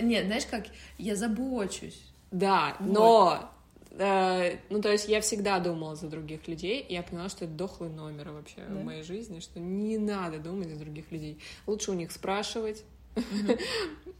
Нет, 0.00 0.26
знаешь 0.26 0.46
как? 0.46 0.66
Я 0.98 1.16
забочусь. 1.16 2.00
Да, 2.30 2.76
но 2.78 3.53
ну, 3.96 4.82
то 4.82 4.90
есть 4.90 5.08
я 5.08 5.20
всегда 5.20 5.60
думала 5.60 5.94
за 5.94 6.08
других 6.08 6.48
людей, 6.48 6.80
и 6.80 6.94
я 6.94 7.02
поняла, 7.02 7.28
что 7.28 7.44
это 7.44 7.54
дохлый 7.54 7.90
номер 7.90 8.30
вообще 8.30 8.62
да. 8.68 8.74
в 8.74 8.84
моей 8.84 9.02
жизни, 9.02 9.40
что 9.40 9.60
не 9.60 9.98
надо 9.98 10.38
думать 10.38 10.68
за 10.68 10.76
других 10.76 11.12
людей. 11.12 11.38
Лучше 11.66 11.92
у 11.92 11.94
них 11.94 12.10
спрашивать, 12.10 12.84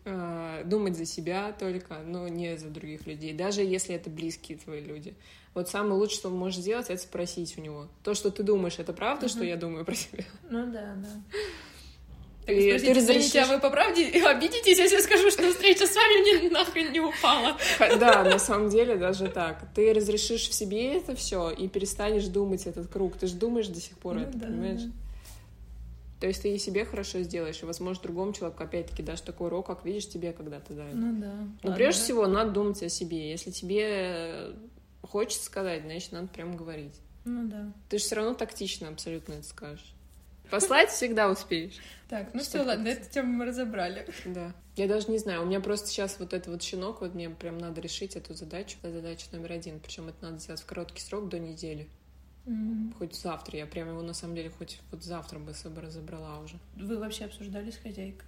А, 0.06 0.62
думать 0.64 0.98
за 0.98 1.06
себя 1.06 1.54
только, 1.58 2.00
но 2.00 2.28
не 2.28 2.58
за 2.58 2.68
других 2.68 3.06
людей, 3.06 3.32
даже 3.32 3.62
если 3.62 3.94
это 3.94 4.10
близкие 4.10 4.58
твои 4.58 4.82
люди. 4.82 5.14
Вот 5.54 5.70
самое 5.70 5.94
лучшее, 5.94 6.18
что 6.18 6.28
можешь 6.28 6.60
сделать, 6.60 6.90
это 6.90 7.00
спросить 7.00 7.56
у 7.56 7.62
него. 7.62 7.88
То, 8.02 8.12
что 8.12 8.30
ты 8.30 8.42
думаешь, 8.42 8.78
это 8.78 8.92
правда, 8.92 9.28
что 9.28 9.44
я 9.44 9.56
думаю 9.56 9.86
про 9.86 9.94
себя? 9.94 10.24
Ну 10.50 10.70
да, 10.70 10.94
да. 10.96 11.38
Так, 12.46 12.54
И 12.54 12.78
ты 12.78 12.92
разрешишь- 12.92 13.34
а 13.36 13.46
вы 13.54 13.58
по 13.58 13.70
правде 13.70 14.04
обидитесь, 14.26 14.76
если 14.78 14.96
я 14.96 15.02
скажу, 15.02 15.30
что 15.30 15.50
встреча 15.50 15.86
с 15.86 15.94
вами 15.94 16.38
мне 16.40 16.50
нахрен 16.50 16.92
не 16.92 17.00
упала? 17.00 17.56
Да, 17.98 18.22
на 18.22 18.38
самом 18.38 18.68
деле 18.68 18.96
даже 18.96 19.28
так. 19.28 19.64
Ты 19.74 19.92
разрешишь 19.94 20.48
в 20.48 20.52
себе 20.52 20.94
это 20.96 21.14
все 21.14 21.50
и 21.50 21.68
перестанешь 21.68 22.26
думать 22.26 22.66
этот 22.66 22.88
круг. 22.88 23.16
Ты 23.16 23.28
же 23.28 23.34
думаешь 23.34 23.68
до 23.68 23.80
сих 23.80 23.96
пор 23.96 24.16
Ну 24.16 24.22
это, 24.22 24.36
да, 24.36 24.46
понимаешь? 24.46 24.82
То 26.20 26.28
есть 26.28 26.42
ты 26.42 26.54
и 26.54 26.58
себе 26.58 26.84
хорошо 26.84 27.20
сделаешь, 27.20 27.62
и, 27.62 27.66
возможно, 27.66 28.02
другому 28.02 28.32
человеку 28.32 28.62
опять-таки 28.62 29.02
дашь 29.02 29.20
такой 29.20 29.48
урок, 29.48 29.66
как 29.66 29.84
видишь, 29.84 30.08
тебе 30.08 30.32
когда-то 30.32 30.72
дают. 30.72 30.94
Ну 30.94 31.20
да. 31.20 31.32
Но 31.32 31.48
Ладно, 31.64 31.74
прежде 31.76 32.00
да. 32.00 32.04
всего 32.04 32.26
надо 32.26 32.50
думать 32.50 32.82
о 32.82 32.88
себе. 32.88 33.30
Если 33.30 33.50
тебе 33.50 33.84
э, 33.88 34.54
хочется 35.02 35.44
сказать, 35.44 35.82
значит, 35.82 36.12
надо 36.12 36.28
прям 36.28 36.56
говорить. 36.56 36.94
Ну 37.24 37.48
да. 37.48 37.72
Ты 37.88 37.98
же 37.98 38.04
все 38.04 38.16
равно 38.16 38.34
тактично 38.34 38.88
абсолютно 38.88 39.34
это 39.34 39.44
скажешь. 39.44 39.93
Послать 40.50 40.90
всегда 40.90 41.30
успеешь. 41.30 41.80
Так, 42.08 42.34
ну 42.34 42.40
все, 42.40 42.62
ладно, 42.62 42.88
эту 42.88 43.10
тему 43.10 43.32
мы 43.32 43.46
разобрали. 43.46 44.06
Да. 44.26 44.52
Я 44.76 44.88
даже 44.88 45.10
не 45.10 45.18
знаю, 45.18 45.42
у 45.42 45.46
меня 45.46 45.60
просто 45.60 45.88
сейчас 45.88 46.18
вот 46.18 46.32
этот 46.32 46.48
вот 46.48 46.62
щенок, 46.62 47.00
вот 47.00 47.14
мне 47.14 47.30
прям 47.30 47.58
надо 47.58 47.80
решить 47.80 48.16
эту 48.16 48.34
задачу. 48.34 48.76
Это 48.82 48.92
задача 48.92 49.26
номер 49.32 49.52
один. 49.52 49.80
Причем 49.80 50.08
это 50.08 50.16
надо 50.22 50.38
сделать 50.38 50.60
в 50.60 50.66
короткий 50.66 51.00
срок 51.00 51.28
до 51.28 51.38
недели. 51.38 51.88
М. 52.46 52.92
Хоть 52.98 53.14
завтра. 53.14 53.58
Я 53.58 53.66
прям 53.66 53.88
его 53.88 54.02
на 54.02 54.14
самом 54.14 54.34
деле 54.34 54.50
хоть 54.50 54.80
вот 54.90 55.02
завтра 55.02 55.38
бы 55.38 55.54
собой 55.54 55.84
разобрала 55.84 56.40
уже. 56.40 56.58
Вы 56.76 56.98
вообще 56.98 57.24
обсуждали 57.24 57.70
с 57.70 57.76
хозяйкой? 57.76 58.26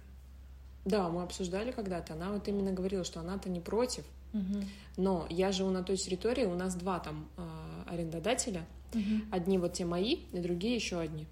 Да, 0.85 1.09
мы 1.09 1.23
обсуждали 1.23 1.71
когда-то. 1.71 2.13
Она 2.13 2.31
вот 2.31 2.47
именно 2.47 2.71
говорила, 2.71 3.03
что 3.03 3.19
она-то 3.19 3.49
не 3.49 3.59
против. 3.59 4.05
Угу. 4.33 4.63
Но 4.97 5.27
я 5.29 5.51
живу 5.51 5.69
на 5.69 5.83
той 5.83 5.97
территории, 5.97 6.45
у 6.45 6.55
нас 6.55 6.75
два 6.75 6.99
там 6.99 7.27
а, 7.37 7.83
арендодателя. 7.87 8.65
Угу. 8.93 9.01
Одни 9.31 9.57
вот 9.57 9.73
те 9.73 9.85
мои, 9.85 10.19
и 10.31 10.39
другие 10.39 10.75
еще 10.75 10.99
одни. 10.99 11.27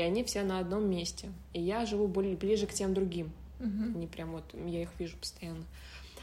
И 0.00 0.02
они 0.02 0.24
все 0.24 0.44
на 0.44 0.60
одном 0.60 0.88
месте. 0.88 1.28
И 1.52 1.60
я 1.60 1.84
живу 1.84 2.08
более 2.08 2.34
ближе 2.34 2.66
к 2.66 2.72
тем 2.72 2.94
другим. 2.94 3.30
Угу. 3.58 3.96
Они 3.96 4.06
прям 4.06 4.32
вот, 4.32 4.44
я 4.54 4.80
их 4.80 4.88
вижу 4.98 5.14
постоянно. 5.18 5.62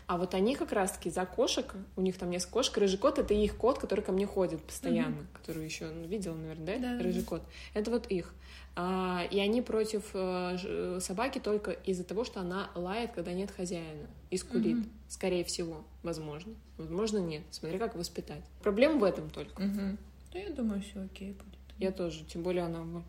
А 0.08 0.18
вот 0.18 0.34
они 0.34 0.56
как 0.56 0.72
раз-таки 0.72 1.12
за 1.12 1.28
кошек, 1.28 1.76
у 1.96 2.02
них 2.02 2.18
там 2.18 2.32
несколько 2.32 2.54
кошек, 2.54 2.76
рыжий 2.78 2.98
кот— 2.98 3.20
это 3.20 3.36
их 3.36 3.56
кот, 3.56 3.78
который 3.78 4.02
ко 4.02 4.12
мне 4.12 4.26
ходит 4.26 4.64
постоянно, 4.64 5.28
который 5.32 5.64
еще 5.64 5.90
ну, 5.90 6.08
видела, 6.08 6.34
наверное, 6.34 6.80
да? 6.80 6.98
Да, 6.98 7.04
рыжий 7.04 7.22
да. 7.22 7.28
кот. 7.28 7.44
Это 7.76 7.92
вот 7.92 8.08
их. 8.08 8.34
А, 8.76 9.28
и 9.30 9.40
они 9.40 9.62
против 9.62 10.10
э, 10.16 10.58
э, 10.64 11.00
собаки 11.00 11.38
только 11.38 11.70
из-за 11.70 12.04
того, 12.04 12.24
что 12.24 12.40
она 12.40 12.72
лает, 12.74 13.12
когда 13.12 13.34
нет 13.34 13.52
хозяина, 13.52 14.08
и 14.32 14.38
скулит. 14.38 14.78
Мгм. 14.78 14.90
Скорее 15.08 15.44
всего, 15.44 15.84
возможно. 16.02 16.56
Возможно, 16.78 17.20
нет. 17.20 17.44
Смотри, 17.52 17.78
как 17.78 17.96
воспитать. 17.96 18.44
Проблема 18.64 18.98
в 18.98 19.04
этом 19.04 19.30
только. 19.30 19.62
Угу. 19.62 19.98
Да 20.34 20.40
я 20.40 20.50
думаю, 20.50 20.82
все 20.82 21.02
окей 21.02 21.34
будет. 21.34 21.60
Я 21.78 21.92
тоже, 21.92 22.24
тем 22.26 22.42
более 22.42 22.64
она... 22.64 23.04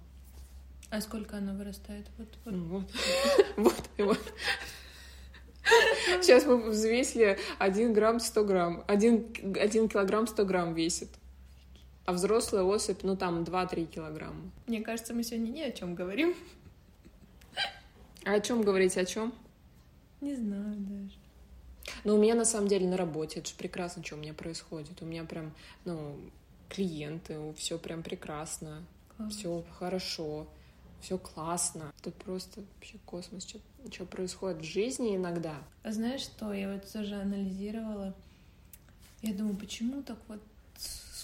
А 0.90 1.00
сколько 1.00 1.36
она 1.36 1.52
вырастает? 1.52 2.06
Вот, 2.16 2.28
вот. 2.44 2.54
ну, 2.54 2.64
Вот, 2.68 2.84
вот, 3.56 3.90
вот. 3.98 4.32
Сейчас 6.22 6.46
мы 6.46 6.70
взвесили 6.70 7.38
1 7.58 7.92
грамм 7.92 8.20
100 8.20 8.44
грамм. 8.44 8.84
1, 8.86 9.56
1 9.60 9.88
килограмм 9.88 10.26
100 10.26 10.44
грамм 10.46 10.74
весит. 10.74 11.10
А 12.06 12.12
взрослая 12.12 12.62
особь, 12.62 13.02
ну 13.02 13.16
там 13.16 13.42
2-3 13.42 13.84
килограмма. 13.84 14.50
Мне 14.66 14.80
кажется, 14.80 15.12
мы 15.12 15.22
сегодня 15.22 15.50
ни 15.50 15.60
о 15.60 15.70
чем 15.72 15.94
говорим. 15.94 16.34
А 18.24 18.32
о 18.32 18.40
чем 18.40 18.62
говорить, 18.62 18.96
о 18.96 19.04
чем? 19.04 19.34
Не 20.22 20.34
знаю 20.34 20.74
даже. 20.78 21.12
Ну, 22.04 22.16
у 22.16 22.18
меня 22.18 22.34
на 22.34 22.44
самом 22.44 22.68
деле 22.68 22.86
на 22.88 22.96
работе, 22.96 23.40
это 23.40 23.50
же 23.50 23.54
прекрасно, 23.56 24.02
что 24.04 24.16
у 24.16 24.18
меня 24.18 24.34
происходит. 24.34 25.02
У 25.02 25.04
меня 25.04 25.24
прям, 25.24 25.52
ну, 25.84 26.16
клиенты, 26.68 27.38
все 27.56 27.78
прям 27.78 28.02
прекрасно, 28.02 28.84
Класс. 29.16 29.34
все 29.34 29.64
хорошо, 29.78 30.46
все 31.00 31.18
классно. 31.18 31.92
Тут 32.02 32.14
просто 32.16 32.62
вообще 32.74 32.98
космос, 33.04 33.46
что 33.90 34.04
происходит 34.06 34.62
в 34.62 34.64
жизни 34.64 35.16
иногда. 35.16 35.56
А 35.82 35.92
знаешь 35.92 36.22
что, 36.22 36.52
я 36.52 36.72
вот 36.72 36.90
тоже 36.90 37.14
анализировала. 37.14 38.14
Я 39.22 39.34
думаю, 39.34 39.56
почему 39.56 40.02
так 40.02 40.18
вот 40.28 40.40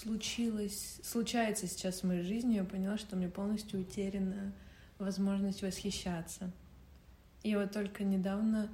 случилось, 0.05 0.99
случается 1.03 1.67
сейчас 1.67 2.01
в 2.01 2.03
моей 2.03 2.23
жизни, 2.23 2.55
я 2.55 2.63
поняла, 2.63 2.97
что 2.97 3.15
мне 3.15 3.29
полностью 3.29 3.79
утеряна 3.79 4.53
возможность 4.99 5.61
восхищаться. 5.61 6.51
И 7.43 7.55
вот 7.55 7.71
только 7.71 8.03
недавно, 8.03 8.69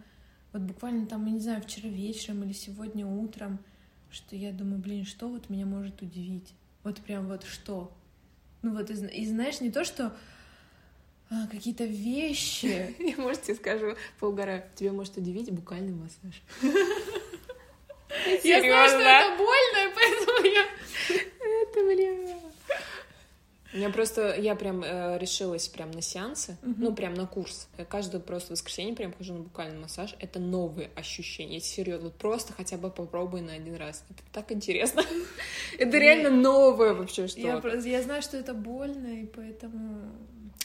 вот 0.53 0.63
буквально 0.63 1.05
там, 1.05 1.25
я 1.25 1.31
не 1.31 1.39
знаю, 1.39 1.61
вчера 1.61 1.89
вечером 1.89 2.43
или 2.43 2.53
сегодня 2.53 3.05
утром, 3.05 3.59
что 4.11 4.35
я 4.35 4.51
думаю, 4.51 4.79
блин, 4.79 5.05
что 5.05 5.29
вот 5.29 5.49
меня 5.49 5.65
может 5.65 6.01
удивить? 6.01 6.53
Вот 6.83 6.99
прям 6.99 7.27
вот 7.27 7.43
что? 7.43 7.91
Ну 8.61 8.75
вот, 8.75 8.89
и, 8.89 8.93
и 8.93 9.25
знаешь, 9.25 9.61
не 9.61 9.71
то, 9.71 9.83
что 9.85 10.13
а, 11.31 11.47
какие-то 11.47 11.85
вещи, 11.85 12.93
Я, 12.99 13.15
может, 13.17 13.43
тебе 13.43 13.55
скажу, 13.55 13.95
поугараю, 14.19 14.63
тебе 14.75 14.91
может 14.91 15.17
удивить 15.17 15.49
букальный 15.51 15.93
массаж. 15.93 16.41
Я 18.43 18.59
знаю, 18.59 18.89
что 18.89 18.99
это 18.99 19.37
больно, 19.37 19.95
поэтому 19.95 20.45
я... 20.53 20.65
Это, 21.63 21.83
бля. 21.85 22.37
У 23.73 23.77
меня 23.77 23.89
просто, 23.89 24.35
я 24.37 24.55
прям 24.55 24.83
э, 24.83 25.17
решилась 25.17 25.69
прям 25.69 25.91
на 25.91 26.01
сеансы, 26.01 26.57
Мгм. 26.61 26.75
ну, 26.83 26.93
прям 26.93 27.13
на 27.13 27.25
курс. 27.25 27.69
Я 27.77 27.85
каждое 27.85 28.19
просто 28.19 28.51
воскресенье 28.51 28.93
прям 28.93 29.13
хожу 29.13 29.33
на 29.33 29.39
букальный 29.39 29.79
массаж. 29.79 30.13
Это 30.19 30.39
новые 30.39 30.89
ощущения. 30.95 31.55
Я 31.55 31.59
серьезно, 31.61 32.07
вот 32.09 32.15
просто 32.17 32.51
хотя 32.51 32.75
бы 32.75 32.89
попробуй 32.89 33.39
на 33.39 33.53
один 33.53 33.75
раз. 33.75 34.03
Это 34.09 34.23
так 34.33 34.51
интересно. 34.51 35.03
Это 35.77 35.97
реально 35.97 36.29
новое 36.31 36.93
вообще 36.93 37.21
Я, 37.21 37.27
что-то. 37.29 37.61
просто, 37.61 37.87
я 37.87 38.01
знаю, 38.01 38.21
что 38.21 38.35
это 38.35 38.53
больно, 38.53 39.07
и 39.21 39.25
поэтому... 39.25 40.11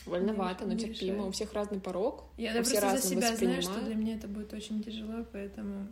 Вольновато, 0.04 0.66
но 0.66 0.76
терпимо. 0.76 1.26
У 1.26 1.30
всех 1.30 1.52
разный 1.52 1.80
порог. 1.80 2.24
Я, 2.36 2.52
у 2.52 2.54
я 2.56 2.62
всех 2.62 2.80
просто 2.80 2.98
за 3.00 3.08
себя 3.08 3.36
знаю, 3.36 3.62
что 3.62 3.80
для 3.80 3.94
меня 3.94 4.14
это 4.16 4.28
будет 4.28 4.52
очень 4.52 4.82
тяжело, 4.82 5.24
поэтому... 5.32 5.88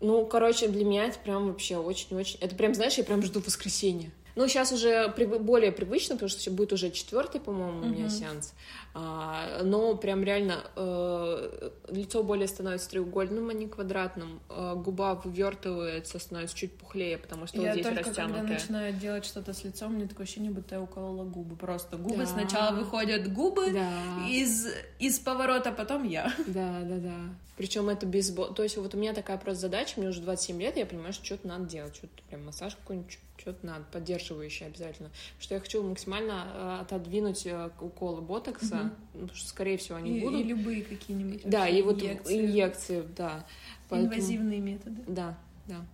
Ну, 0.00 0.24
короче, 0.24 0.68
для 0.68 0.84
меня 0.84 1.04
это 1.04 1.18
прям 1.18 1.48
вообще 1.48 1.76
очень-очень... 1.76 2.38
Это 2.40 2.54
прям, 2.54 2.74
знаешь, 2.74 2.94
я 2.94 3.04
прям 3.04 3.22
жду 3.22 3.40
воскресенья. 3.40 4.10
Ну, 4.40 4.48
сейчас 4.48 4.72
уже 4.72 5.12
прив- 5.14 5.38
более 5.38 5.70
привычно, 5.70 6.14
потому 6.14 6.30
что 6.30 6.50
будет 6.50 6.72
уже 6.72 6.90
четвертый, 6.90 7.42
по-моему, 7.42 7.80
у 7.82 7.84
меня 7.90 8.08
сеанс. 8.08 8.54
А, 8.94 9.60
но 9.62 9.94
прям 9.96 10.24
реально 10.24 10.64
э, 10.76 11.70
лицо 11.90 12.22
более 12.22 12.48
становится 12.48 12.88
треугольным, 12.88 13.50
а 13.50 13.52
не 13.52 13.68
квадратным. 13.68 14.40
Э, 14.48 14.76
губа 14.76 15.14
вывертывается, 15.22 16.18
становится 16.18 16.56
чуть 16.56 16.72
пухлее, 16.72 17.18
потому 17.18 17.46
что 17.46 17.58
я 17.60 17.64
вот 17.64 17.72
здесь 17.74 17.84
только 17.86 18.02
когда 18.04 18.22
растянутая. 18.22 18.54
начинаю 18.54 18.92
делать 18.94 19.26
что-то 19.26 19.52
с 19.52 19.62
лицом, 19.62 19.96
меня 19.96 20.08
такое 20.08 20.24
ощущение, 20.24 20.50
будто 20.50 20.76
я 20.76 20.80
уколола 20.80 21.24
губы. 21.24 21.54
Просто 21.56 21.98
губы 21.98 22.16
Да. 22.24 22.26
сначала 22.26 22.74
выходят 22.74 23.30
губы 23.30 23.72
Да. 23.72 24.26
из, 24.26 24.68
из 24.98 25.18
поворота, 25.18 25.70
потом 25.70 26.08
я. 26.08 26.32
Да, 26.46 26.80
да, 26.82 26.96
да. 26.96 27.14
Причем 27.58 27.90
это 27.90 28.06
без... 28.06 28.30
То 28.32 28.62
есть 28.62 28.78
вот 28.78 28.94
у 28.94 28.96
меня 28.96 29.12
такая 29.12 29.36
просто 29.36 29.60
задача, 29.60 30.00
мне 30.00 30.08
уже 30.08 30.22
27 30.22 30.62
лет, 30.62 30.78
я 30.78 30.86
понимаю, 30.86 31.12
что 31.12 31.26
что-то 31.26 31.46
надо 31.46 31.66
делать, 31.66 31.94
что-то 31.94 32.22
прям 32.30 32.46
массаж 32.46 32.74
какой-нибудь, 32.74 33.18
что-то 33.40 33.64
надо, 33.66 33.84
поддерживающий 33.90 34.66
обязательно. 34.66 35.10
Что 35.38 35.54
я 35.54 35.60
хочу 35.60 35.82
максимально 35.82 36.46
э, 36.54 36.78
отодвинуть 36.82 37.46
э, 37.46 37.70
уколы 37.80 38.20
ботокса, 38.20 38.92
потому 39.12 39.34
что, 39.34 39.48
скорее 39.48 39.78
всего, 39.78 39.96
они 39.96 40.18
И, 40.18 40.20
будут. 40.20 40.40
и 40.40 40.44
любые 40.44 40.82
какие-нибудь 40.82 41.42
Да, 41.48 41.66
и 41.68 41.82
вот 41.82 42.00
инъекции, 42.02 42.38
инъекции, 42.46 43.02
да. 43.16 43.46
Поэтому- 43.88 44.12
инвазивные 44.14 44.60
методы. 44.60 45.02
Да, 45.06 45.38
да. 45.66 45.84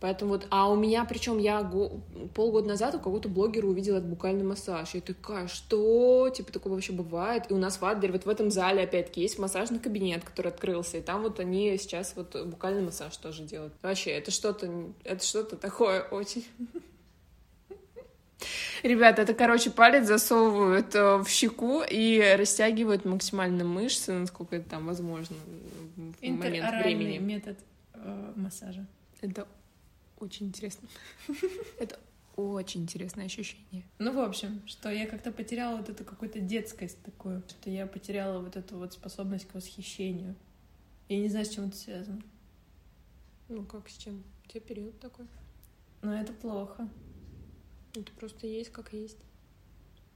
Поэтому 0.00 0.32
вот, 0.32 0.46
а 0.50 0.68
у 0.68 0.76
меня, 0.76 1.04
причем 1.04 1.38
я 1.38 1.62
го- 1.62 2.00
полгода 2.34 2.68
назад 2.68 2.94
у 2.96 2.98
кого-то 2.98 3.28
блогера 3.28 3.66
увидела 3.66 3.98
этот 3.98 4.08
букальный 4.08 4.42
массаж. 4.42 4.94
Я 4.94 5.00
такая, 5.00 5.46
что? 5.46 6.28
Типа 6.30 6.52
такое 6.52 6.72
вообще 6.72 6.92
бывает? 6.92 7.44
И 7.50 7.54
у 7.54 7.58
нас 7.58 7.80
в 7.80 7.84
Адлере, 7.84 8.12
вот 8.12 8.26
в 8.26 8.28
этом 8.28 8.50
зале, 8.50 8.82
опять-таки, 8.82 9.20
есть 9.20 9.38
массажный 9.38 9.78
кабинет, 9.78 10.24
который 10.24 10.48
открылся, 10.48 10.98
и 10.98 11.02
там 11.02 11.22
вот 11.22 11.38
они 11.38 11.78
сейчас 11.78 12.14
вот 12.16 12.34
букальный 12.46 12.82
массаж 12.82 13.16
тоже 13.16 13.44
делают. 13.44 13.72
Вообще, 13.82 14.10
это 14.10 14.30
что-то, 14.30 14.92
это 15.04 15.24
что-то 15.24 15.56
такое 15.56 16.02
очень... 16.02 16.44
Ребята, 18.82 19.22
это, 19.22 19.34
короче, 19.34 19.70
палец 19.70 20.06
засовывают 20.06 20.96
э, 20.96 21.18
в 21.18 21.28
щеку 21.28 21.82
и 21.88 22.20
растягивают 22.36 23.04
максимально 23.04 23.64
мышцы, 23.64 24.12
насколько 24.12 24.56
это 24.56 24.68
там 24.68 24.86
возможно 24.86 25.36
в 25.96 26.20
момент 26.22 26.82
времени. 26.82 27.18
метод 27.18 27.56
э, 27.94 28.32
массажа. 28.34 28.84
Это 29.20 29.46
очень 30.22 30.46
интересно. 30.46 30.88
Это 31.78 31.98
очень 32.36 32.82
интересное 32.82 33.26
ощущение. 33.26 33.84
Ну, 33.98 34.12
в 34.12 34.20
общем, 34.20 34.62
что 34.66 34.90
я 34.90 35.06
как-то 35.06 35.32
потеряла 35.32 35.76
вот 35.76 35.88
эту 35.88 36.04
какую-то 36.04 36.40
детскость 36.40 37.02
такую, 37.02 37.42
что 37.48 37.70
я 37.70 37.86
потеряла 37.86 38.40
вот 38.40 38.56
эту 38.56 38.78
вот 38.78 38.92
способность 38.92 39.46
к 39.46 39.54
восхищению. 39.54 40.34
Я 41.08 41.18
не 41.18 41.28
знаю, 41.28 41.44
с 41.44 41.50
чем 41.50 41.68
это 41.68 41.76
связано. 41.76 42.22
Ну, 43.48 43.64
как 43.66 43.88
с 43.88 43.96
чем? 43.96 44.22
У 44.44 44.48
тебя 44.48 44.60
период 44.60 44.98
такой. 44.98 45.26
Но 46.00 46.14
это 46.14 46.32
плохо. 46.32 46.88
Это 47.94 48.10
просто 48.12 48.46
есть 48.46 48.70
как 48.70 48.92
есть. 48.92 49.18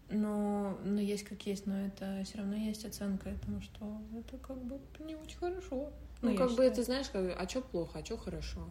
Ну, 0.08 0.78
ну, 0.84 0.98
есть 0.98 1.24
как 1.24 1.44
есть, 1.46 1.66
но 1.66 1.86
это 1.86 2.22
все 2.24 2.38
равно 2.38 2.54
есть 2.54 2.84
оценка 2.84 3.28
этому, 3.28 3.60
что 3.60 4.00
это 4.16 4.38
как 4.38 4.56
бы 4.64 4.80
не 5.00 5.16
очень 5.16 5.36
хорошо. 5.36 5.92
Ну, 6.22 6.30
я 6.30 6.36
как 6.36 6.48
бы 6.48 6.52
считаю. 6.52 6.70
это, 6.70 6.82
знаешь, 6.82 7.08
как, 7.10 7.36
а 7.38 7.48
что 7.48 7.60
плохо, 7.60 7.98
а 7.98 8.04
что 8.04 8.16
хорошо? 8.16 8.66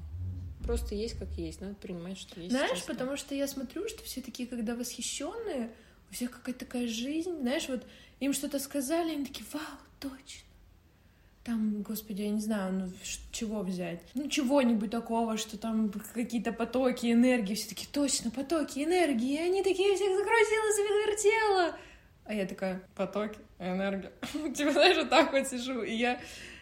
Просто 0.65 0.95
есть 0.95 1.19
как 1.19 1.30
есть, 1.38 1.62
надо 1.62 1.75
принимать, 1.75 2.17
что 2.17 2.39
есть. 2.39 2.51
Знаешь, 2.51 2.80
честно. 2.80 2.95
потому 2.95 3.17
что 3.17 3.36
я 3.36 3.47
смотрю, 3.47 3.88
что 3.88 4.04
все 4.04 4.21
такие, 4.21 4.47
когда 4.47 4.75
восхищенные, 4.75 5.69
у 6.10 6.13
всех 6.13 6.32
какая-то 6.32 6.65
такая 6.65 6.88
жизнь, 6.88 7.39
знаешь, 7.41 7.69
вот 7.69 7.86
им 8.19 8.34
что-то 8.34 8.58
сказали, 8.58 9.12
они 9.12 9.25
такие, 9.25 9.45
вау, 9.54 9.62
точно. 9.99 10.41
Там, 11.43 11.84
господи, 11.84 12.23
я 12.23 12.32
не 12.32 12.41
знаю, 12.41 12.73
ну 12.73 12.91
чего 13.32 13.62
взять? 13.62 14.01
Ну, 14.15 14.28
чего-нибудь 14.28 14.89
такого, 14.89 15.38
что 15.38 15.60
там 15.60 15.91
какие-то 15.91 16.51
потоки 16.51 17.12
энергии, 17.13 17.54
все 17.54 17.69
такие, 17.69 17.88
точно, 17.91 18.32
потоки 18.32 18.80
энергии, 18.80 19.36
и 19.36 19.38
они 19.38 19.62
такие 19.62 19.95
всех 19.95 20.17
закрутила, 20.17 20.73
себе 20.73 21.06
вертела. 21.06 21.78
А 22.23 22.34
я 22.34 22.47
такая, 22.47 22.82
потоки, 22.95 23.38
энергия. 23.60 24.12
Типа, 24.56 24.71
знаешь, 24.71 24.97
вот 24.97 25.12
так 25.12 25.32
вот 25.32 25.47
сижу, 25.47 25.84
и 25.84 25.93
я 25.93 26.19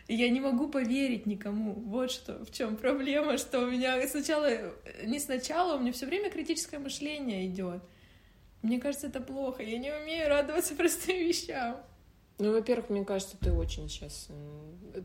и 0.07 0.15
я 0.15 0.29
не 0.29 0.41
могу 0.41 0.67
поверить 0.67 1.25
никому. 1.25 1.73
Вот 1.73 2.11
что, 2.11 2.43
в 2.43 2.51
чем 2.51 2.75
проблема, 2.75 3.37
что 3.37 3.61
у 3.61 3.71
меня 3.71 4.05
сначала, 4.07 4.49
не 5.05 5.19
сначала, 5.19 5.77
у 5.77 5.79
меня 5.79 5.93
все 5.93 6.05
время 6.05 6.29
критическое 6.29 6.79
мышление 6.79 7.47
идет. 7.47 7.81
Мне 8.61 8.79
кажется, 8.79 9.07
это 9.07 9.21
плохо. 9.21 9.63
Я 9.63 9.77
не 9.77 9.91
умею 9.91 10.29
радоваться 10.29 10.75
простым 10.77 11.17
вещам. 11.17 11.77
Ну, 12.39 12.51
во-первых, 12.51 12.89
мне 12.89 13.05
кажется, 13.05 13.37
ты 13.37 13.51
очень 13.51 13.87
сейчас... 13.87 14.27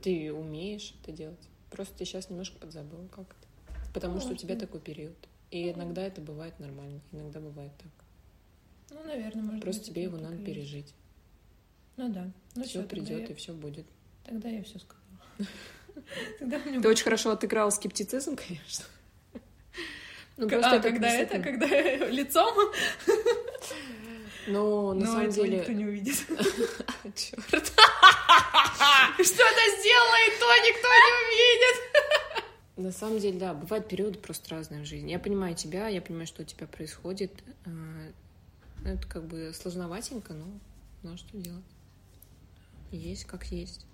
Ты 0.02 0.32
умеешь 0.32 0.94
это 1.02 1.12
делать. 1.12 1.48
Просто 1.70 1.98
ты 1.98 2.04
сейчас 2.04 2.30
немножко 2.30 2.58
подзабыла 2.58 3.06
как 3.08 3.26
это. 3.26 3.92
Потому 3.92 4.20
что 4.20 4.32
у 4.32 4.37
тебя 4.37 4.54
Возможно. 4.54 4.66
такой 4.66 4.80
период. 4.80 5.16
И 5.50 5.70
иногда 5.70 6.02
это 6.02 6.20
бывает 6.20 6.58
нормально, 6.61 7.00
иногда 7.12 7.40
бывает 7.40 7.72
так. 7.78 7.90
Ну, 8.90 9.04
наверное, 9.04 9.42
может 9.42 9.62
Просто 9.62 9.84
тебе 9.84 10.04
его 10.04 10.16
надо 10.16 10.38
пережить. 10.38 10.94
Ну 11.96 12.08
да. 12.11 12.30
Ну 12.54 12.64
все 12.64 12.82
придет 12.82 13.30
и 13.30 13.34
все 13.34 13.52
будет. 13.52 13.87
Тогда 14.28 14.48
я 14.50 14.62
все 14.62 14.78
сказала. 14.78 15.50
Ты 16.82 16.88
очень 16.88 17.04
хорошо 17.04 17.30
отыграл 17.30 17.70
скептицизм, 17.72 18.36
конечно. 18.36 18.84
Ну, 20.36 20.48
просто 20.48 20.76
А, 20.76 20.80
когда 20.80 21.10
это, 21.10 21.40
когда 21.40 21.66
лицом? 22.10 22.72
Но 24.46 24.94
на 24.94 25.00
Но 25.00 25.06
самом 25.06 25.28
этого 25.28 25.46
деле... 25.46 25.58
никто 25.58 25.72
не 25.72 25.84
увидит. 25.84 26.16
Чёрт. 27.16 27.72
Что-то 29.16 29.62
сделает, 29.78 30.38
то 30.38 30.56
никто 30.62 30.88
не 30.88 31.12
увидит. 31.24 32.44
На 32.76 32.92
самом 32.92 33.18
деле, 33.18 33.38
да, 33.38 33.54
бывают 33.54 33.88
периоды 33.88 34.18
просто 34.18 34.54
разные 34.54 34.82
в 34.82 34.86
жизни. 34.86 35.10
Я 35.10 35.18
понимаю 35.18 35.56
тебя, 35.56 35.88
я 35.88 36.00
понимаю, 36.00 36.26
что 36.28 36.42
у 36.42 36.44
тебя 36.44 36.66
происходит. 36.68 37.32
А, 37.66 37.70
ну, 37.70 38.88
Это 38.88 39.06
как 39.08 39.24
бы 39.26 39.52
сложноватенько, 39.52 40.34
но 40.34 40.46
ну 41.02 41.14
а 41.14 41.16
что 41.16 41.36
делать? 41.36 41.64
Есть 42.92 43.24
как 43.24 43.46
есть. 43.46 43.88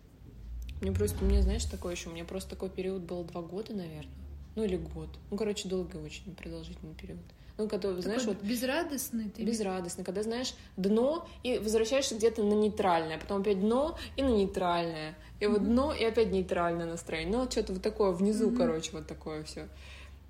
Мне 0.81 0.93
просто, 0.93 1.25
мне, 1.25 1.43
знаешь, 1.43 1.65
такой 1.65 1.95
еще, 1.95 2.11
у 2.11 2.13
меня 2.13 2.25
просто 2.25 2.51
такой 2.51 2.71
период 2.71 3.03
был 3.03 3.25
два 3.25 3.43
года, 3.43 3.73
наверное. 3.75 4.11
Ну 4.55 4.65
или 4.65 4.77
год. 4.77 5.19
Ну, 5.31 5.37
короче, 5.37 5.69
долгий 5.69 5.99
очень, 5.99 6.35
продолжительный 6.35 6.95
период. 6.95 7.25
Ну, 7.57 7.69
когда, 7.69 8.01
знаешь, 8.01 8.23
Такой 8.23 8.35
вот 8.35 8.45
безрадостный 8.45 9.31
ты. 9.31 9.43
безрадостно, 9.43 10.03
когда 10.03 10.23
знаешь 10.23 10.55
дно 10.77 11.27
и 11.45 11.59
возвращаешься 11.59 12.17
где-то 12.17 12.43
на 12.43 12.55
нейтральное, 12.55 13.19
потом 13.19 13.43
опять 13.43 13.61
дно 13.61 13.97
и 14.17 14.23
на 14.23 14.29
нейтральное, 14.31 15.17
и 15.39 15.47
вот 15.47 15.63
дно 15.63 15.93
и 15.93 16.05
опять 16.05 16.33
нейтральное 16.33 16.87
настроение. 16.87 17.37
Ну, 17.39 17.51
что-то 17.51 17.73
вот 17.73 17.83
такое 17.83 18.11
внизу, 18.11 18.49
Мгм. 18.49 18.57
короче, 18.57 18.91
вот 18.93 19.07
такое 19.07 19.45
все. 19.45 19.69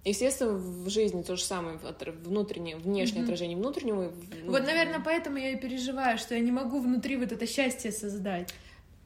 Естественно, 0.04 0.52
в 0.52 0.88
жизни 0.90 1.22
то 1.22 1.34
же 1.36 1.42
самое, 1.42 1.78
внутреннее, 2.24 2.76
внешнее 2.76 3.20
Мгм. 3.22 3.24
отражение 3.24 3.56
внутреннего. 3.56 4.12
ну, 4.44 4.52
Вот, 4.52 4.62
наверное, 4.66 5.00
поэтому 5.00 5.38
я 5.38 5.52
и 5.52 5.56
переживаю, 5.56 6.18
что 6.18 6.34
я 6.34 6.40
не 6.40 6.52
могу 6.52 6.78
внутри 6.80 7.16
вот 7.16 7.32
это 7.32 7.46
счастье 7.46 7.90
создать. 7.90 8.52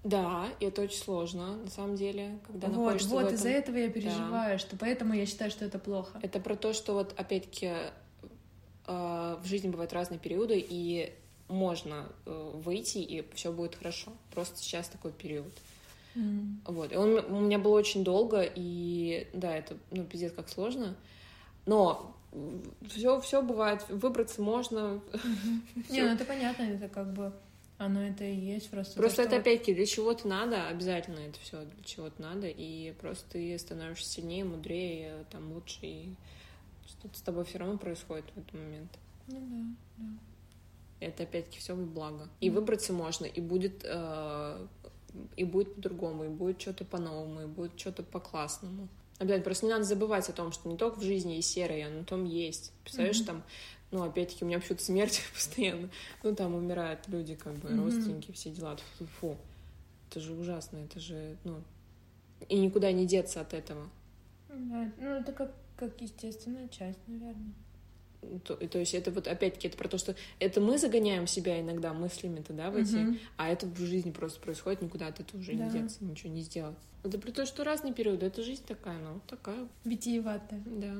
Да, 0.04 0.48
и 0.60 0.66
это 0.66 0.82
очень 0.82 0.98
сложно, 0.98 1.56
на 1.56 1.70
самом 1.70 1.96
деле, 1.96 2.38
когда 2.46 2.68
вот, 2.68 2.76
находишься 2.76 3.08
в 3.08 3.12
вот, 3.12 3.22
этом. 3.24 3.34
из-за 3.34 3.48
этого 3.48 3.76
я 3.76 3.90
переживаю, 3.90 4.58
что 4.58 4.76
поэтому 4.76 5.14
я 5.14 5.26
считаю, 5.26 5.50
что 5.50 5.64
это 5.64 5.78
плохо. 5.78 6.18
Это 6.22 6.40
про 6.40 6.54
то, 6.54 6.72
что 6.72 6.94
вот 6.94 7.14
опять-таки 7.16 7.72
э, 8.86 9.36
в 9.42 9.44
жизни 9.44 9.68
бывают 9.68 9.92
разные 9.92 10.20
периоды, 10.20 10.64
и 10.66 11.12
можно 11.48 12.06
э, 12.26 12.50
выйти, 12.54 12.98
и 12.98 13.24
все 13.34 13.52
будет 13.52 13.74
хорошо. 13.74 14.12
Просто 14.30 14.58
сейчас 14.58 14.88
такой 14.88 15.12
период. 15.12 15.52
М. 16.14 16.60
Вот. 16.64 16.92
И 16.92 16.96
он 16.96 17.18
у 17.18 17.40
меня 17.40 17.58
был 17.58 17.72
очень 17.72 18.04
долго, 18.04 18.42
и 18.42 19.26
да, 19.32 19.56
это, 19.56 19.76
ну, 19.90 20.04
пиздец, 20.04 20.32
как 20.32 20.48
сложно. 20.48 20.94
Но 21.66 22.14
все, 22.88 23.20
все 23.20 23.42
бывает, 23.42 23.84
выбраться 23.88 24.42
можно. 24.42 25.00
Не, 25.90 26.02
ну 26.02 26.08
это 26.08 26.24
понятно, 26.24 26.62
это 26.62 26.88
как 26.88 27.12
бы 27.12 27.32
оно 27.78 28.02
это 28.02 28.24
и 28.24 28.34
есть 28.34 28.70
просто. 28.70 28.94
то, 28.94 29.00
Просто 29.00 29.14
что 29.14 29.22
это 29.22 29.36
вот- 29.36 29.40
опять-таки 29.42 29.74
для 29.74 29.86
чего-то 29.86 30.28
надо, 30.28 30.68
обязательно 30.68 31.18
это 31.20 31.38
все 31.40 31.64
для 31.64 31.84
чего-то 31.84 32.20
надо, 32.20 32.48
и 32.48 32.92
просто 32.92 33.24
ты 33.30 33.58
становишься 33.58 34.08
сильнее, 34.10 34.44
мудрее, 34.44 35.24
там 35.30 35.52
лучше, 35.52 35.78
и 35.82 36.08
что-то 36.86 37.16
с 37.16 37.22
тобой 37.22 37.44
все 37.44 37.58
равно 37.58 37.78
происходит 37.78 38.24
в 38.34 38.38
этот 38.38 38.52
момент. 38.54 38.90
Ну 39.28 39.40
да, 39.40 39.64
да. 39.98 40.04
Это 41.00 41.22
опять-таки 41.22 41.60
все 41.60 41.76
благо. 41.76 42.28
И 42.40 42.50
Мгм. 42.50 42.58
выбраться 42.60 42.92
можно, 42.92 43.24
и 43.26 43.40
будет 43.40 43.82
э, 43.84 44.66
и 45.36 45.44
будет 45.44 45.74
по-другому, 45.76 46.24
и 46.24 46.28
будет 46.28 46.60
что-то 46.60 46.84
по-новому, 46.84 47.42
и 47.42 47.46
будет 47.46 47.78
что-то 47.80 48.02
по-классному. 48.02 48.88
Обязательно 49.18 49.44
просто 49.44 49.66
не 49.66 49.72
надо 49.72 49.84
забывать 49.84 50.28
о 50.28 50.32
том, 50.32 50.52
что 50.52 50.68
не 50.68 50.76
только 50.76 50.98
в 50.98 51.02
жизни 51.02 51.32
есть 51.32 51.50
серое, 51.50 51.88
на 51.90 52.04
том 52.04 52.24
есть. 52.24 52.72
Представляешь, 52.84 53.18
Мгм. 53.18 53.26
там, 53.26 53.42
ну, 53.90 54.02
опять-таки, 54.04 54.44
у 54.44 54.48
меня 54.48 54.60
почему-то 54.60 54.84
смерть 54.84 55.20
постоянно. 55.34 55.90
Ну, 56.22 56.34
там 56.34 56.54
умирают 56.54 57.08
люди, 57.08 57.34
как 57.34 57.54
бы, 57.54 57.70
Мгм. 57.70 57.84
родственники, 57.84 58.30
все 58.32 58.50
дела. 58.50 58.76
Фу, 58.98 59.06
фу. 59.20 59.36
Это 60.10 60.20
же 60.20 60.32
ужасно, 60.32 60.78
это 60.78 61.00
же, 61.00 61.36
ну... 61.44 61.62
И 62.48 62.56
никуда 62.58 62.92
не 62.92 63.04
деться 63.06 63.40
от 63.40 63.52
этого. 63.52 63.90
Да, 64.48 64.90
Ну, 64.98 65.06
это 65.08 65.32
как, 65.32 65.52
как 65.76 66.00
естественная 66.00 66.68
часть, 66.68 67.00
наверное. 67.08 67.52
То, 68.44 68.56
то 68.56 68.78
есть 68.78 68.94
это 68.94 69.10
вот 69.12 69.28
опять-таки 69.28 69.68
это 69.68 69.76
про 69.78 69.88
то, 69.88 69.96
что 69.96 70.14
это 70.40 70.60
мы 70.60 70.76
загоняем 70.78 71.26
себя 71.28 71.60
иногда 71.60 71.92
мыслями-то, 71.92 72.52
да, 72.52 72.70
в 72.70 72.76
эти, 72.76 72.96
Мгм. 72.96 73.18
а 73.36 73.48
это 73.48 73.66
в 73.66 73.76
жизни 73.78 74.10
просто 74.10 74.40
происходит, 74.40 74.82
никуда 74.82 75.06
от 75.06 75.20
этого 75.20 75.40
уже 75.40 75.52
Да. 75.54 75.64
не 75.66 75.70
деться, 75.70 76.02
ничего 76.04 76.32
не 76.32 76.42
сделать. 76.42 76.76
Это 77.04 77.16
про 77.18 77.30
то, 77.30 77.46
что 77.46 77.62
разные 77.62 77.94
периоды, 77.94 78.26
это 78.26 78.42
жизнь 78.42 78.64
такая, 78.66 78.98
ну, 78.98 79.20
такая, 79.28 79.68
Витиеватая. 79.84 80.60
да, 80.66 80.94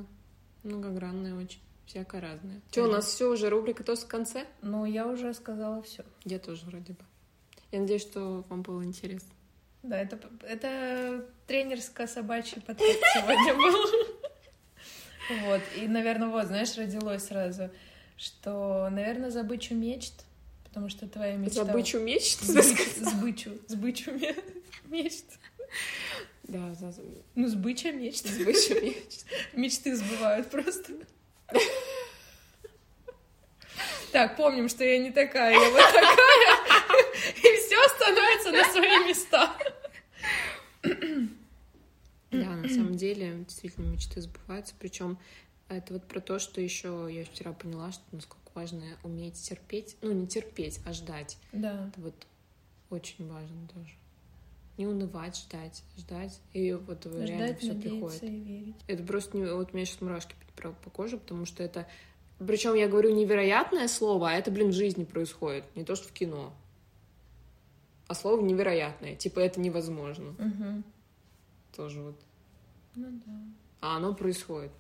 многогранная 0.63 1.35
очень, 1.35 1.59
всякая 1.87 2.21
разная. 2.21 2.61
Что, 2.71 2.85
у 2.85 2.91
нас 2.93 3.07
все 3.07 3.29
уже, 3.31 3.49
рубрика 3.51 3.83
«Тост 3.83 4.05
в 4.05 4.07
конце»? 4.09 4.47
Но 4.63 4.87
я 4.87 5.07
уже 5.09 5.35
сказала 5.35 5.83
все. 5.83 6.05
Я 6.25 6.39
тоже 6.39 6.67
вроде 6.67 6.93
бы. 6.93 7.01
Я 7.73 7.81
надеюсь, 7.81 8.03
что 8.03 8.45
вам 8.49 8.63
было 8.63 8.85
интересно. 8.85 9.29
Да, 9.83 9.99
это, 9.99 10.19
это 10.43 11.27
тренерско-собачий 11.47 12.61
подход 12.63 12.87
сегодня 13.15 13.55
был. 13.55 14.09
Вот, 15.45 15.61
и, 15.77 15.87
наверное, 15.87 16.29
вот, 16.29 16.47
знаешь, 16.47 16.77
родилось 16.77 17.25
сразу, 17.25 17.71
что, 18.17 18.89
наверное, 18.91 19.31
забычу 19.31 19.75
мечт, 19.75 20.15
потому 20.65 20.89
что 20.89 21.07
твоя 21.07 21.35
мечта... 21.37 21.65
Забычу 21.65 22.01
меч? 22.01 22.37
Сбычу, 22.37 23.51
сбычу 23.67 24.13
ме- 24.13 24.35
мечт. 24.89 25.25
Да, 26.45 26.75
за- 26.75 26.95
Ну, 27.35 27.47
сбыча 27.49 27.93
мечт. 27.93 28.27
забычу 28.27 28.81
меч. 28.83 28.95
Мечты 29.53 29.95
сбывают 29.97 30.49
просто. 30.51 30.93
Так, 34.13 34.37
помним, 34.37 34.69
что 34.71 34.85
я 34.85 34.99
не 34.99 35.11
такая, 35.11 35.53
я 35.53 35.71
вот 35.71 35.83
такая, 35.83 36.17
и 37.37 37.57
все 37.57 37.89
становится 37.91 38.51
на 38.53 38.65
свои 38.73 39.07
места. 39.07 39.53
Да, 42.31 42.57
на 42.57 42.69
самом 42.69 42.97
деле, 42.97 43.45
действительно, 43.47 43.87
мечты 43.87 44.21
сбываются. 44.21 44.75
Причем 44.79 45.19
это 45.69 45.95
вот 45.95 46.05
про 46.05 46.21
то, 46.21 46.39
что 46.39 46.61
еще 46.61 47.09
я 47.11 47.25
вчера 47.25 47.53
поняла, 47.53 47.93
что 47.93 48.03
насколько 48.13 48.39
важно 48.55 48.83
уметь 49.03 49.35
терпеть. 49.35 49.97
Ну, 50.03 50.13
не 50.13 50.27
терпеть, 50.27 50.81
а 50.85 50.93
ждать. 50.93 51.39
Да. 51.53 51.89
Это 51.89 52.01
вот 52.01 52.15
очень 52.91 53.29
важно 53.29 53.69
тоже. 53.73 53.93
Не 54.77 54.87
унывать, 54.87 55.37
ждать, 55.37 55.83
ждать. 55.97 56.41
И 56.53 56.73
вот 56.73 57.05
реально 57.07 57.27
Ждать, 57.27 57.59
все 57.59 57.73
надеяться 57.73 57.91
приходит. 57.91 58.23
и 58.23 58.41
верить. 58.41 58.77
Это 58.87 59.03
просто 59.03 59.37
не... 59.37 59.45
вот 59.53 59.73
у 59.73 59.77
меня 59.77 59.87
сейчас 59.87 60.01
мурашки 60.01 60.35
по, 60.57 60.91
коже, 60.91 61.19
потому 61.19 61.47
что 61.47 61.63
это. 61.63 61.87
Причем 62.39 62.75
я 62.75 62.89
говорю 62.89 63.15
невероятное 63.15 63.89
слово, 63.89 64.31
а 64.31 64.33
это, 64.35 64.51
блин, 64.51 64.69
в 64.69 64.73
жизни 64.75 65.05
происходит, 65.05 65.65
не 65.75 65.85
то 65.85 65.97
что 65.97 66.09
в 66.09 66.13
кино. 66.13 66.53
А 68.07 68.15
слово 68.15 68.41
невероятное, 68.41 69.17
типа 69.17 69.41
это 69.41 69.61
невозможно. 69.61 70.35
Мгм. 70.39 70.85
Тоже 71.79 72.03
вот. 72.03 72.21
Ну 72.97 73.07
да. 73.25 73.33
А 73.81 73.97
оно 73.99 74.13
происходит. 74.13 74.73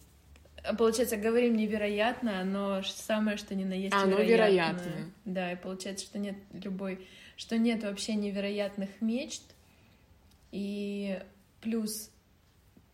А 0.64 0.74
Получается, 0.74 1.16
говорим 1.16 1.56
невероятно, 1.56 2.42
но 2.42 2.82
самое, 2.82 3.36
что 3.36 3.54
ни 3.54 3.62
на 3.62 3.72
есть 3.74 3.94
А, 3.94 4.02
оно 4.02 4.18
вероятное. 4.20 5.06
Да, 5.24 5.52
и 5.52 5.56
получается, 5.56 6.04
что 6.04 6.18
нет 6.18 6.34
любой, 6.52 7.06
что 7.36 7.56
нет 7.56 7.84
вообще 7.84 8.16
невероятных 8.16 9.00
мечт, 9.00 9.44
и 10.50 11.22
плюс 11.60 12.10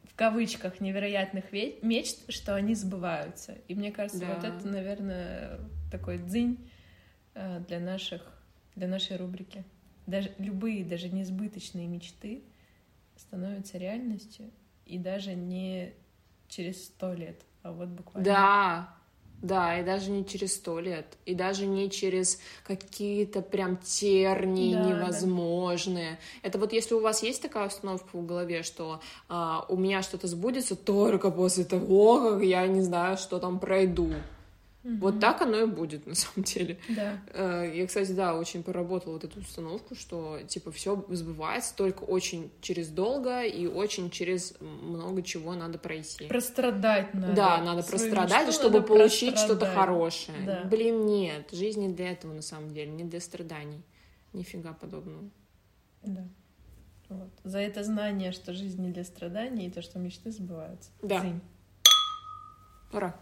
в 0.03 0.15
кавычках 0.15 0.83
невероятных 0.83 1.51
ве- 1.51 1.79
мечт, 1.81 2.31
что 2.31 2.55
они 2.55 2.75
сбываются. 2.75 3.57
И 3.69 3.75
мне 3.75 3.91
кажется, 3.91 4.21
Да. 4.21 4.35
вот 4.35 4.45
это, 4.45 4.69
наверное, 4.69 5.61
такой 5.91 6.19
дзынь, 6.19 6.59
э, 7.33 7.61
для 7.67 7.81
наших, 7.81 8.21
для 8.77 8.87
нашей 8.87 9.17
рубрики. 9.17 9.65
Даже 10.07 10.31
любые, 10.37 10.85
даже 10.85 11.09
несбыточные 11.09 11.87
мечты 11.87 12.43
становятся 13.17 13.79
реальностью, 13.79 14.51
и 14.87 14.99
даже 14.99 15.35
не 15.35 15.95
через 16.49 16.87
сто 16.87 17.13
лет, 17.15 17.41
а 17.63 17.73
вот 17.73 17.89
буквально. 17.89 18.25
Да, 18.25 18.95
да, 19.43 19.79
и 19.79 19.85
даже 19.85 20.11
не 20.11 20.25
через 20.25 20.55
сто 20.55 20.81
лет, 20.81 21.19
и 21.27 21.35
даже 21.35 21.67
не 21.67 21.91
через 21.91 22.41
какие-то 22.67 23.43
прям 23.43 23.77
тернии 23.77 24.75
Да, 24.75 24.89
невозможные. 24.89 26.19
Это 26.43 26.59
вот 26.59 26.73
если 26.73 26.95
у 26.95 27.01
вас 27.01 27.23
есть 27.23 27.43
такая 27.43 27.67
установка 27.69 28.17
в 28.17 28.25
голове, 28.25 28.63
что 28.63 29.01
а, 29.29 29.67
у 29.69 29.77
меня 29.77 30.03
что-то 30.03 30.29
сбудется 30.29 30.77
только 30.77 31.31
после 31.31 31.65
того, 31.65 32.31
как 32.31 32.43
я 32.43 32.67
не 32.67 32.81
знаю, 32.81 33.19
что 33.19 33.39
там 33.39 33.59
пройду. 33.59 34.11
Вот 34.85 35.19
так 35.19 35.41
оно 35.41 35.61
и 35.61 35.67
будет 35.67 36.07
на 36.07 36.15
самом 36.15 36.45
деле. 36.45 36.79
Да. 36.91 37.19
Э, 37.33 37.73
Я, 37.75 37.87
кстати, 37.87 38.13
да, 38.13 38.35
очень 38.39 38.63
поработала 38.63 39.15
вот 39.15 39.25
эту 39.25 39.41
установку, 39.41 39.95
что 39.95 40.41
типа 40.47 40.71
все 40.73 41.03
сбывается 41.09 41.75
только 41.75 42.03
очень 42.05 42.51
через 42.61 42.89
долго 42.89 43.43
и 43.43 43.67
очень 43.67 44.11
через 44.11 44.55
много 44.61 45.23
чего 45.23 45.55
надо 45.55 45.79
пройти. 45.79 46.27
Прострадать 46.27 47.15
надо. 47.15 47.33
Да, 47.33 47.63
надо 47.63 47.83
Свою 47.83 48.13
прострадать, 48.13 48.55
чтобы 48.55 48.81
надо 48.81 48.87
получить 48.87 49.39
что-то 49.39 49.67
хорошее. 49.67 50.39
Да. 50.45 50.65
Блин, 50.65 51.07
нет, 51.07 51.49
жизнь 51.53 51.81
не 51.81 51.89
для 51.89 52.13
этого 52.13 52.35
на 52.35 52.43
самом 52.43 52.75
деле, 52.75 52.91
не 52.91 53.05
для 53.05 53.21
страданий. 53.21 53.83
Нифига 54.35 54.75
подобного. 54.75 55.31
Да. 56.03 56.29
Вот. 57.09 57.31
За 57.45 57.59
это 57.59 57.85
знание, 57.85 58.33
что 58.33 58.53
жизнь 58.53 58.83
не 58.83 58.91
для 58.91 59.05
страданий, 59.05 59.67
и 59.67 59.71
то, 59.71 59.81
что 59.81 59.99
мечты 59.99 60.31
сбываются. 60.31 60.91
Да. 61.03 61.21
Цинь. 61.21 61.41
Ура. 62.93 63.15